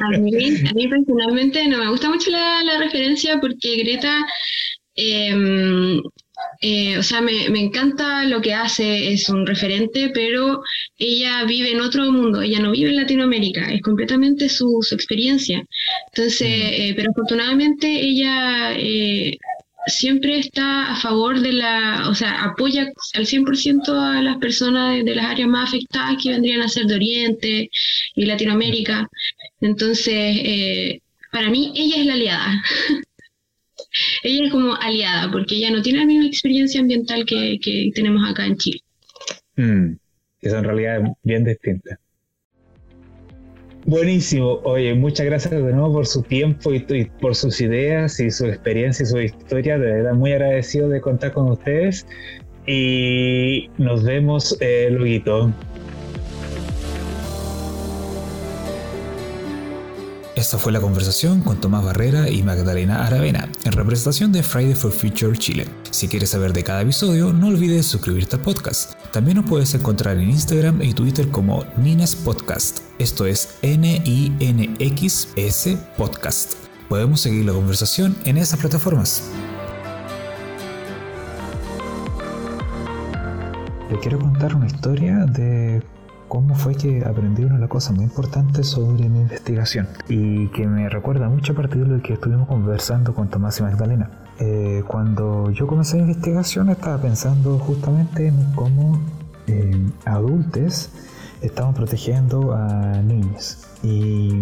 A 0.00 0.18
mí, 0.18 0.88
personalmente 0.88 1.68
no 1.68 1.78
me 1.78 1.90
gusta 1.90 2.08
mucho 2.08 2.30
la, 2.30 2.78
referencia 2.78 3.38
porque 3.40 3.76
Greta, 3.76 4.12
em, 4.94 6.00
eh, 6.62 6.98
o 6.98 7.02
sea, 7.02 7.20
me, 7.20 7.44
encanta 7.46 8.24
lo 8.24 8.40
que 8.40 8.54
hace, 8.54 9.12
es 9.12 9.28
un 9.28 9.46
referente, 9.46 10.10
pero 10.12 10.62
ella 10.98 11.44
vive 11.44 11.72
en 11.72 11.80
otro 11.80 12.10
mundo, 12.10 12.40
ella 12.42 12.60
no 12.60 12.72
vive 12.72 12.90
en 12.90 12.96
Latinoamérica, 12.96 13.72
es 13.72 13.82
completamente 13.82 14.48
su, 14.48 14.80
experiencia. 14.92 15.64
Entonces, 16.12 16.48
mm. 16.48 16.82
eh, 16.82 16.92
pero 16.96 17.10
afortunadamente 17.10 17.86
ella 17.88 18.72
eh, 18.76 19.36
siempre 19.86 20.38
está 20.38 20.92
a 20.92 20.96
favor 20.96 21.40
de 21.40 21.52
la, 21.52 22.08
o 22.08 22.14
sea, 22.14 22.44
apoya 22.44 22.86
al 23.14 23.26
100% 23.26 23.88
a 23.88 24.22
las 24.22 24.38
personas 24.38 25.04
de, 25.04 25.14
las 25.14 25.26
áreas 25.26 25.48
más 25.48 25.68
afectadas 25.68 26.16
que 26.22 26.30
vendrían 26.30 26.62
a 26.62 26.68
ser 26.68 26.86
de 26.86 26.94
Oriente 26.94 27.70
y 28.14 28.26
Latinoamérica. 28.26 29.08
Entonces, 29.60 30.14
eh, 30.14 31.00
para 31.32 31.50
mí, 31.50 31.72
ella 31.76 31.96
es 31.96 32.06
la 32.06 32.14
aliada. 32.14 32.62
ella 34.22 34.44
es 34.46 34.50
como 34.50 34.74
aliada, 34.76 35.30
porque 35.30 35.56
ella 35.56 35.70
no 35.70 35.82
tiene 35.82 36.00
la 36.00 36.06
misma 36.06 36.26
experiencia 36.26 36.80
ambiental 36.80 37.24
que, 37.24 37.90
tenemos 37.94 38.28
acá 38.28 38.46
en 38.46 38.56
Chile. 38.56 38.80
Que 39.56 40.50
son 40.50 40.64
realidades 40.64 41.10
bien 41.22 41.44
distintas. 41.44 41.98
Buenísimo. 43.90 44.60
Oye, 44.62 44.94
muchas 44.94 45.26
gracias 45.26 45.50
de 45.50 45.72
nuevo 45.72 45.94
por 45.94 46.06
su 46.06 46.22
tiempo 46.22 46.72
y, 46.72 46.78
por 47.20 47.34
sus 47.34 47.60
ideas 47.60 48.20
y 48.20 48.30
su 48.30 48.46
experiencia 48.46 49.02
y 49.02 49.06
su 49.06 49.18
historia. 49.18 49.78
De 49.78 49.86
verdad, 49.86 50.14
muy 50.14 50.30
agradecido 50.30 50.88
de 50.88 51.00
contar 51.00 51.32
con 51.32 51.50
ustedes. 51.50 52.06
Y 52.68 53.68
nos 53.78 54.04
vemos 54.04 54.56
eh, 54.60 54.90
luego. 54.92 55.52
Esta 60.36 60.56
fue 60.56 60.70
la 60.70 60.80
conversación 60.80 61.40
con 61.40 61.60
Tomás 61.60 61.84
Barrera 61.84 62.30
y 62.30 62.44
Magdalena 62.44 63.04
Aravena, 63.04 63.48
en 63.64 63.72
representación 63.72 64.30
de 64.30 64.44
Friday 64.44 64.74
for 64.74 64.92
Future 64.92 65.36
Chile. 65.36 65.66
Si 65.90 66.06
quieres 66.06 66.30
saber 66.30 66.52
de 66.52 66.62
cada 66.62 66.82
episodio, 66.82 67.32
no 67.32 67.48
olvides 67.48 67.86
suscribirte 67.86 68.36
al 68.36 68.42
podcast. 68.42 68.99
También 69.12 69.38
nos 69.38 69.46
puedes 69.46 69.74
encontrar 69.74 70.18
en 70.18 70.30
Instagram 70.30 70.82
y 70.82 70.94
Twitter 70.94 71.28
como 71.30 71.64
Nines 71.76 72.14
Podcast. 72.14 72.78
Esto 73.00 73.26
es 73.26 73.58
N-I-N-X-S 73.60 74.18
Podcast. 75.96 76.54
Podemos 76.88 77.20
seguir 77.20 77.44
la 77.44 77.52
conversación 77.52 78.16
en 78.24 78.36
esas 78.36 78.60
plataformas. 78.60 79.28
Le 83.90 83.98
quiero 83.98 84.20
contar 84.20 84.54
una 84.54 84.68
historia 84.68 85.26
de 85.26 85.82
cómo 86.28 86.54
fue 86.54 86.76
que 86.76 87.04
aprendí 87.04 87.42
una 87.42 87.66
cosa 87.66 87.92
muy 87.92 88.04
importante 88.04 88.62
sobre 88.62 89.08
mi 89.08 89.22
investigación 89.22 89.88
y 90.08 90.46
que 90.50 90.68
me 90.68 90.88
recuerda 90.88 91.28
mucho 91.28 91.54
a 91.54 91.56
partir 91.56 91.84
de 91.84 91.96
lo 91.96 92.02
que 92.02 92.12
estuvimos 92.12 92.46
conversando 92.46 93.12
con 93.12 93.28
Tomás 93.28 93.58
y 93.58 93.64
Magdalena. 93.64 94.19
Eh, 94.42 94.82
cuando 94.86 95.50
yo 95.50 95.66
comencé 95.66 95.98
la 95.98 96.04
investigación 96.04 96.70
estaba 96.70 96.96
pensando 96.96 97.58
justamente 97.58 98.28
en 98.28 98.52
cómo 98.54 98.98
eh, 99.46 99.86
adultos 100.06 100.88
estaban 101.42 101.74
protegiendo 101.74 102.54
a 102.54 103.02
niños 103.02 103.58
y, 103.82 104.32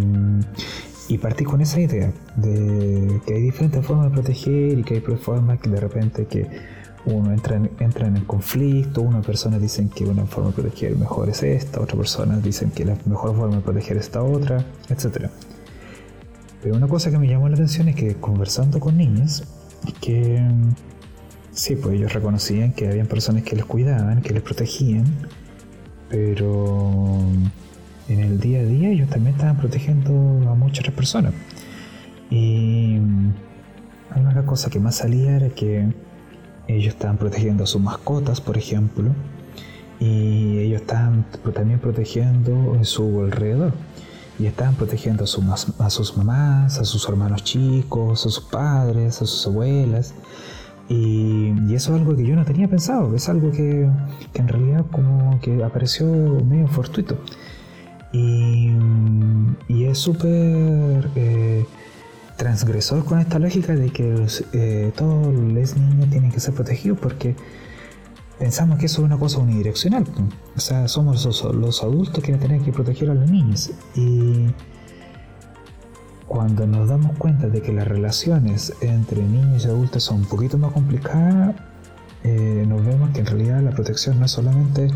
y 1.08 1.18
partí 1.18 1.42
con 1.42 1.60
esa 1.62 1.80
idea 1.80 2.12
de 2.36 3.20
que 3.26 3.34
hay 3.34 3.42
diferentes 3.42 3.84
formas 3.84 4.06
de 4.06 4.12
proteger 4.12 4.78
y 4.78 4.84
que 4.84 4.94
hay 4.94 5.00
formas 5.00 5.58
que 5.58 5.68
de 5.68 5.80
repente 5.80 6.26
que 6.26 6.46
uno 7.04 7.32
entra 7.32 7.56
en, 7.56 7.68
entra 7.80 8.06
en 8.06 8.24
conflicto, 8.24 9.00
una 9.02 9.22
persona 9.22 9.58
dicen 9.58 9.88
que 9.88 10.04
una 10.04 10.26
forma 10.26 10.50
de 10.50 10.62
proteger 10.62 10.96
mejor 10.96 11.28
es 11.28 11.42
esta, 11.42 11.80
otra 11.80 11.96
persona 11.96 12.38
dicen 12.38 12.70
que 12.70 12.84
la 12.84 12.96
mejor 13.06 13.34
forma 13.34 13.56
de 13.56 13.62
proteger 13.62 13.96
es 13.96 14.06
esta 14.06 14.22
otra, 14.22 14.64
etc. 14.90 15.28
Pero 16.62 16.76
una 16.76 16.86
cosa 16.86 17.10
que 17.10 17.18
me 17.18 17.26
llamó 17.26 17.48
la 17.48 17.54
atención 17.54 17.88
es 17.88 17.96
que 17.96 18.14
conversando 18.14 18.78
con 18.78 18.96
niños, 18.96 19.44
que 20.00 20.42
sí, 21.52 21.76
pues 21.76 21.96
ellos 21.96 22.12
reconocían 22.12 22.72
que 22.72 22.88
habían 22.88 23.06
personas 23.06 23.42
que 23.42 23.56
les 23.56 23.64
cuidaban, 23.64 24.22
que 24.22 24.32
les 24.32 24.42
protegían, 24.42 25.04
pero 26.08 27.20
en 28.08 28.20
el 28.20 28.40
día 28.40 28.60
a 28.60 28.64
día 28.64 28.90
ellos 28.90 29.08
también 29.08 29.34
estaban 29.34 29.56
protegiendo 29.56 30.12
a 30.50 30.54
muchas 30.54 30.92
personas. 30.94 31.34
Y 32.30 32.98
una 34.16 34.32
las 34.34 34.44
cosas 34.44 34.70
que 34.70 34.80
más 34.80 34.96
salía 34.96 35.36
era 35.36 35.48
que 35.50 35.92
ellos 36.66 36.94
estaban 36.94 37.16
protegiendo 37.16 37.64
a 37.64 37.66
sus 37.66 37.80
mascotas, 37.80 38.40
por 38.40 38.58
ejemplo, 38.58 39.10
y 40.00 40.58
ellos 40.58 40.82
estaban 40.82 41.24
también 41.54 41.80
protegiendo 41.80 42.78
su 42.84 43.22
alrededor 43.22 43.72
y 43.72 43.87
estaban 44.48 44.74
protegiendo 44.74 45.24
a, 45.24 45.84
a, 45.84 45.90
sus 45.90 46.16
mamás, 46.16 46.78
a 46.78 46.84
sus 46.84 47.08
hermanos 47.08 47.44
chicos, 47.44 48.26
a 48.26 48.30
sus 48.30 48.40
padres, 48.40 49.22
a 49.22 49.26
sus 49.26 49.46
abuelas. 49.46 50.14
Y, 50.88 51.52
eso 51.74 51.94
es 51.94 52.00
algo 52.00 52.16
que 52.16 52.26
yo 52.26 52.34
no 52.34 52.44
tenía 52.44 52.68
pensado, 52.68 53.14
es 53.14 53.28
algo 53.28 53.50
que, 53.50 53.88
que 54.32 54.40
en 54.40 54.48
realidad 54.48 54.84
como 54.90 55.38
que 55.40 55.62
apareció 55.62 56.06
medio 56.06 56.66
fortuito. 56.68 57.18
Y, 58.12 58.72
y 59.68 59.84
es 59.84 59.98
súper 59.98 61.10
eh, 61.14 61.66
transgresor 62.36 63.04
con 63.04 63.18
esta 63.18 63.38
lógica 63.38 63.74
de 63.74 63.90
que 63.90 64.26
eh, 64.52 64.92
todos 64.96 65.34
los 65.34 65.76
niños 65.76 66.08
tienen 66.10 66.30
que 66.30 66.40
ser 66.40 66.54
protegidos 66.54 66.98
porque 66.98 67.36
pensamos 68.38 68.78
que 68.78 68.86
eso 68.86 69.02
es 69.02 69.06
una 69.06 69.18
cosa 69.18 69.38
unidireccional. 69.38 70.04
O 70.56 70.60
sea, 70.60 70.88
somos 70.88 71.24
los, 71.24 71.82
adultos 71.82 72.22
que 72.22 72.36
tienen 72.36 72.64
que 72.64 72.72
proteger 72.72 73.10
a 73.10 73.14
los 73.14 73.30
niños. 73.30 73.70
Y 73.94 74.46
cuando 76.26 76.66
nos 76.66 76.88
damos 76.88 77.16
cuenta 77.18 77.48
de 77.48 77.60
que 77.60 77.72
las 77.72 77.88
relaciones 77.88 78.72
entre 78.80 79.22
niños 79.22 79.64
y 79.64 79.68
adultos 79.68 80.04
son 80.04 80.18
un 80.18 80.26
poquito 80.26 80.58
más 80.58 80.72
complicadas, 80.72 81.56
eh, 82.24 82.64
nos 82.66 82.84
vemos 82.84 83.10
que 83.10 83.20
en 83.20 83.26
realidad 83.26 83.62
la 83.62 83.70
protección 83.70 84.18
no 84.18 84.26
es 84.26 84.32
solamente 84.32 84.88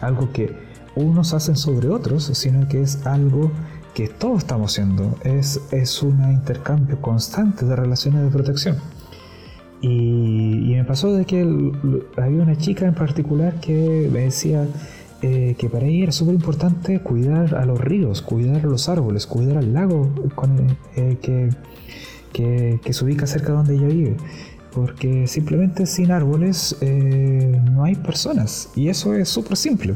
algo 0.00 0.32
que 0.32 0.56
unos 0.96 1.34
hacen 1.34 1.56
sobre 1.56 1.88
otros, 1.88 2.24
sino 2.24 2.66
que 2.68 2.82
es 2.82 3.06
algo 3.06 3.50
que 3.94 4.08
todos 4.08 4.38
estamos 4.38 4.72
haciendo. 4.72 5.14
Es, 5.22 5.60
es 5.70 6.02
un 6.02 6.22
intercambio 6.30 7.00
constante 7.00 7.64
de 7.64 7.76
relaciones 7.76 8.22
de 8.22 8.30
protección. 8.30 8.76
Y, 9.82 10.74
me 10.74 10.84
pasó 10.84 11.12
de 11.12 11.24
que 11.24 11.42
había 12.16 12.42
una 12.42 12.56
chica 12.56 12.86
en 12.86 12.94
particular 12.94 13.60
que 13.60 14.08
me 14.12 14.20
decía 14.20 14.66
eh, 15.22 15.54
que 15.58 15.68
para 15.68 15.86
ella 15.86 16.04
era 16.04 16.12
súper 16.12 16.34
importante 16.34 17.00
cuidar 17.00 17.54
a 17.54 17.64
los 17.64 17.80
ríos, 17.80 18.22
cuidar 18.22 18.64
a 18.64 18.68
los 18.68 18.88
árboles, 18.88 19.26
cuidar 19.26 19.58
al 19.58 19.72
lago 19.72 20.10
eh, 20.96 21.18
que, 21.22 21.50
que, 22.82 22.92
se 22.92 23.04
ubica 23.04 23.26
cerca 23.26 23.48
de 23.48 23.52
donde 23.54 23.74
ella 23.76 23.88
vive. 23.88 24.16
Porque 24.72 25.26
simplemente 25.26 25.86
sin 25.86 26.12
árboles 26.12 26.76
eh, 26.80 27.60
no 27.70 27.84
hay 27.84 27.96
personas. 27.96 28.70
Y 28.76 28.88
eso 28.88 29.14
es 29.14 29.28
súper 29.28 29.56
simple. 29.56 29.94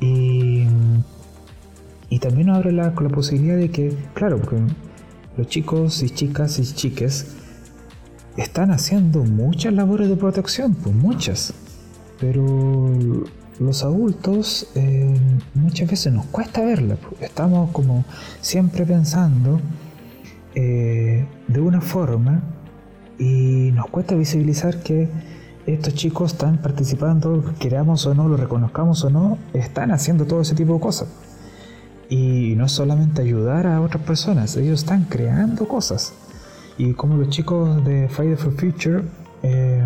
Y, 0.00 0.64
y 2.08 2.18
también 2.18 2.50
abre 2.50 2.72
la, 2.72 2.94
la 2.98 3.08
posibilidad 3.08 3.56
de 3.56 3.70
que, 3.70 3.94
claro, 4.14 4.38
porque 4.38 4.56
los 5.36 5.46
chicos 5.46 6.02
y 6.02 6.10
chicas 6.10 6.58
y 6.58 6.64
chiques 6.64 7.36
están 8.36 8.70
haciendo 8.70 9.24
muchas 9.24 9.72
labores 9.72 10.08
de 10.08 10.16
protección, 10.16 10.74
pues 10.74 10.94
muchas. 10.94 11.52
Pero 12.18 12.90
los 13.58 13.82
adultos 13.82 14.68
eh, 14.74 15.14
muchas 15.54 15.90
veces 15.90 16.12
nos 16.12 16.26
cuesta 16.26 16.62
verla. 16.62 16.96
Pues. 16.96 17.22
Estamos 17.22 17.70
como 17.70 18.04
siempre 18.40 18.84
pensando 18.84 19.60
eh, 20.54 21.26
de 21.48 21.60
una 21.60 21.80
forma 21.80 22.42
y 23.18 23.70
nos 23.72 23.86
cuesta 23.88 24.14
visibilizar 24.14 24.82
que 24.82 25.08
estos 25.66 25.94
chicos 25.94 26.32
están 26.32 26.58
participando, 26.58 27.54
queramos 27.58 28.06
o 28.06 28.14
no, 28.14 28.28
lo 28.28 28.36
reconozcamos 28.36 29.04
o 29.04 29.10
no, 29.10 29.38
están 29.52 29.92
haciendo 29.92 30.24
todo 30.24 30.40
ese 30.40 30.54
tipo 30.54 30.74
de 30.74 30.80
cosas. 30.80 31.08
Y 32.08 32.54
no 32.56 32.68
solamente 32.68 33.22
ayudar 33.22 33.66
a 33.66 33.80
otras 33.80 34.02
personas, 34.02 34.56
ellos 34.56 34.80
están 34.80 35.04
creando 35.04 35.68
cosas 35.68 36.12
y 36.80 36.94
como 36.94 37.18
los 37.18 37.28
chicos 37.28 37.84
de 37.84 38.08
Friday 38.08 38.36
for 38.36 38.54
Future 38.54 39.02
eh, 39.42 39.84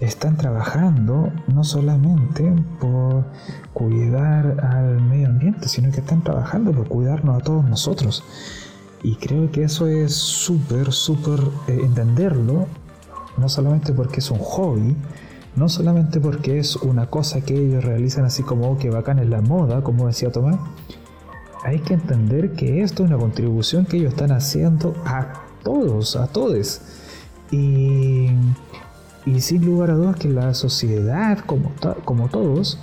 están 0.00 0.36
trabajando 0.36 1.32
no 1.46 1.62
solamente 1.62 2.52
por 2.80 3.26
cuidar 3.72 4.58
al 4.60 5.00
medio 5.02 5.28
ambiente, 5.28 5.68
sino 5.68 5.92
que 5.92 6.00
están 6.00 6.24
trabajando 6.24 6.72
por 6.72 6.88
cuidarnos 6.88 7.40
a 7.40 7.44
todos 7.44 7.64
nosotros. 7.64 8.24
Y 9.04 9.14
creo 9.16 9.52
que 9.52 9.62
eso 9.62 9.86
es 9.86 10.12
súper, 10.14 10.90
súper 10.90 11.38
eh, 11.68 11.78
entenderlo, 11.80 12.66
no 13.36 13.48
solamente 13.48 13.92
porque 13.92 14.18
es 14.18 14.32
un 14.32 14.40
hobby, 14.40 14.96
no 15.54 15.68
solamente 15.68 16.18
porque 16.18 16.58
es 16.58 16.74
una 16.74 17.06
cosa 17.06 17.40
que 17.42 17.54
ellos 17.54 17.84
realizan 17.84 18.24
así 18.24 18.42
como 18.42 18.68
oh, 18.68 18.78
que 18.78 18.90
bacán 18.90 19.20
es 19.20 19.28
la 19.28 19.42
moda, 19.42 19.84
como 19.84 20.08
decía 20.08 20.32
Tomás, 20.32 20.58
hay 21.62 21.78
que 21.78 21.94
entender 21.94 22.54
que 22.54 22.82
esto 22.82 23.04
es 23.04 23.10
una 23.10 23.18
contribución 23.18 23.84
que 23.84 23.98
ellos 23.98 24.12
están 24.12 24.32
haciendo 24.32 24.92
a 25.04 25.49
todos, 25.62 26.16
a 26.16 26.26
todos. 26.26 26.80
Y, 27.50 28.28
sin 29.38 29.64
lugar 29.64 29.90
a 29.90 29.94
dudas 29.94 30.16
que 30.16 30.28
la 30.28 30.54
sociedad, 30.54 31.38
como, 31.40 31.72
como 32.04 32.28
todos, 32.28 32.78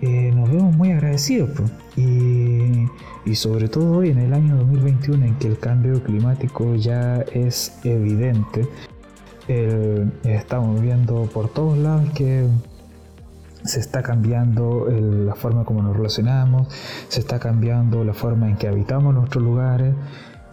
eh, 0.00 0.32
nos 0.34 0.50
vemos 0.50 0.74
muy 0.74 0.92
agradecidos. 0.92 1.50
Y, 1.96 2.86
y, 3.24 3.34
sobre 3.34 3.68
todo 3.68 3.98
hoy 3.98 4.10
en 4.10 4.18
el 4.18 4.34
año 4.34 4.56
2021 4.56 5.24
en 5.24 5.34
que 5.36 5.48
el 5.48 5.58
cambio 5.58 6.02
climático 6.02 6.74
ya 6.74 7.20
es 7.32 7.78
evidente, 7.84 8.68
estamos 10.24 10.80
viendo 10.80 11.24
por 11.26 11.50
todos 11.50 11.76
lados 11.76 12.08
que 12.14 12.48
se 13.64 13.80
está 13.80 14.02
cambiando 14.02 14.86
la 14.90 15.34
forma 15.34 15.64
como 15.64 15.82
nos 15.82 15.96
relacionamos, 15.96 16.68
se 17.08 17.20
está 17.20 17.38
cambiando 17.38 18.04
la 18.04 18.12
forma 18.12 18.48
en 18.48 18.56
que 18.56 18.68
habitamos 18.68 19.14
nuestros 19.14 19.42
lugares, 19.42 19.94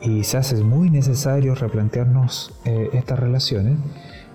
y 0.02 0.24
se 0.24 0.38
hace 0.38 0.56
muy 0.64 0.90
necesario 0.90 1.54
replantearnos 1.56 2.54
eh, 2.66 2.90
estas 2.94 3.20
relaciones, 3.20 3.78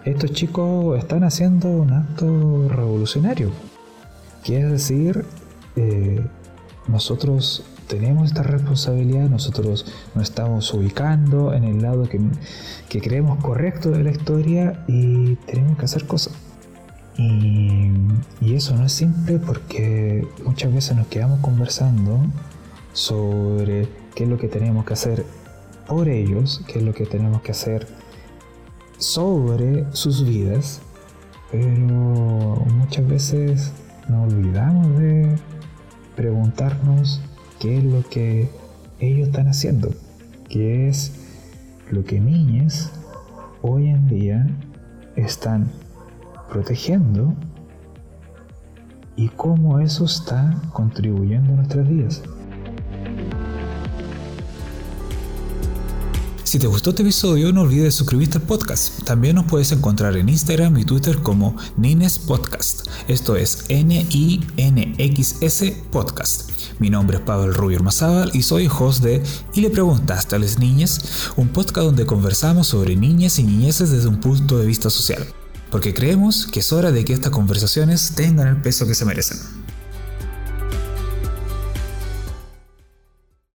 estos 0.05 0.33
chicos 0.33 0.99
están 0.99 1.25
haciendo 1.25 1.69
un 1.69 1.93
acto 1.93 2.69
revolucionario. 2.69 3.51
Quiere 4.45 4.69
decir, 4.69 5.25
eh, 5.75 6.25
nosotros 6.87 7.65
tenemos 7.89 8.29
esta 8.29 8.45
responsabilidad, 8.45 9.29
nosotros 9.29 9.93
nos 10.15 10.25
estamos 10.25 10.73
ubicando 10.73 11.53
en 11.53 11.65
el 11.65 11.83
lado 11.83 12.09
que, 12.09 12.21
que 12.89 13.01
creemos 13.01 13.43
correcto 13.43 13.91
de 13.91 14.05
la 14.05 14.11
historia 14.11 14.85
y 14.87 15.35
tenemos 15.47 15.77
que 15.79 15.85
hacer 15.85 16.07
cosas. 16.07 16.35
Y, 17.19 17.91
y, 18.43 18.55
eso 18.55 18.77
no 18.77 18.85
es 18.85 18.93
simple 18.93 19.39
porque 19.39 20.29
muchas 20.45 20.73
veces 20.73 20.97
nos 20.97 21.07
quedamos 21.07 21.41
conversando 21.41 22.21
sobre 22.93 23.89
qué 24.15 24.25
es 24.25 24.29
lo 24.31 24.37
que 24.37 24.49
tenemos 24.49 24.85
que 24.85 24.93
hacer 24.93 25.25
por 25.87 26.09
ellos, 26.09 26.63
que 26.67 26.79
es 26.79 26.85
lo 26.85 26.93
que 26.93 27.07
tenemos 27.07 27.43
que 27.43 27.53
hacer 27.53 27.87
sobre 28.99 29.85
sus 29.93 30.25
vidas, 30.25 30.81
pero 31.51 31.67
muchas 32.77 33.07
veces 33.07 33.73
nos 34.09 34.33
olvidamos 34.33 34.99
de 34.99 35.37
preguntarnos 36.15 37.21
qué 37.61 37.79
es 37.79 37.85
lo 37.85 38.03
que 38.09 38.51
ellos 39.01 39.29
están 39.29 39.49
haciendo, 39.49 39.91
qué 40.49 40.89
es 40.89 41.13
lo 41.91 42.05
que 42.05 42.21
niñas 42.21 42.91
hoy 43.63 43.89
en 43.89 44.09
día 44.09 44.47
están 45.17 45.71
protegiendo 46.51 47.35
y 49.17 49.29
cómo 49.29 49.81
eso 49.81 50.05
está 50.05 50.55
contribuyendo 50.73 51.53
a 51.53 51.57
nuestras 51.57 51.89
vidas. 51.89 52.23
Si 56.47 56.59
te 56.61 56.69
gustó 56.69 56.91
este 56.91 57.03
episodio, 57.03 57.53
no 57.53 57.63
olvides 57.63 57.97
suscribirte 57.97 58.39
al 58.39 58.45
podcast. 58.45 59.03
También 59.03 59.35
nos 59.35 59.47
puedes 59.47 59.73
encontrar 59.73 60.17
en 60.17 60.29
Instagram 60.29 60.79
y 60.79 60.85
Twitter 60.85 61.19
como 61.19 61.57
Nines 61.77 62.21
Podcast. 62.21 62.87
Esto 63.09 63.35
es 63.35 63.65
N-I-N-X-S 63.69 64.23
Podcast. 65.91 66.53
Mi 66.79 66.89
nombre 66.89 67.17
es 67.17 67.25
Pablo 67.25 67.53
Rubio 67.53 67.81
Mazábal 67.81 68.31
y 68.33 68.45
soy 68.45 68.69
host 68.69 69.03
de 69.03 69.25
Y 69.55 69.61
le 69.61 69.71
preguntaste 69.71 70.37
a 70.37 70.39
las 70.39 70.61
niñas, 70.61 71.33
un 71.35 71.49
podcast 71.49 71.87
donde 71.87 72.07
conversamos 72.07 72.69
sobre 72.69 72.95
niñas 72.95 73.41
y 73.41 73.43
niñeces 73.43 73.91
desde 73.91 74.07
un 74.07 74.21
punto 74.21 74.57
de 74.57 74.67
vista 74.67 74.89
social. 74.89 75.27
Porque 75.73 75.95
creemos 75.95 76.47
que 76.47 76.61
es 76.61 76.73
hora 76.73 76.93
de 76.93 77.05
que 77.05 77.13
estas 77.13 77.33
conversaciones 77.33 78.13
tengan 78.15 78.47
el 78.47 78.63
peso 78.63 78.87
que 78.87 78.95
se 78.95 79.05
merecen. 79.05 79.66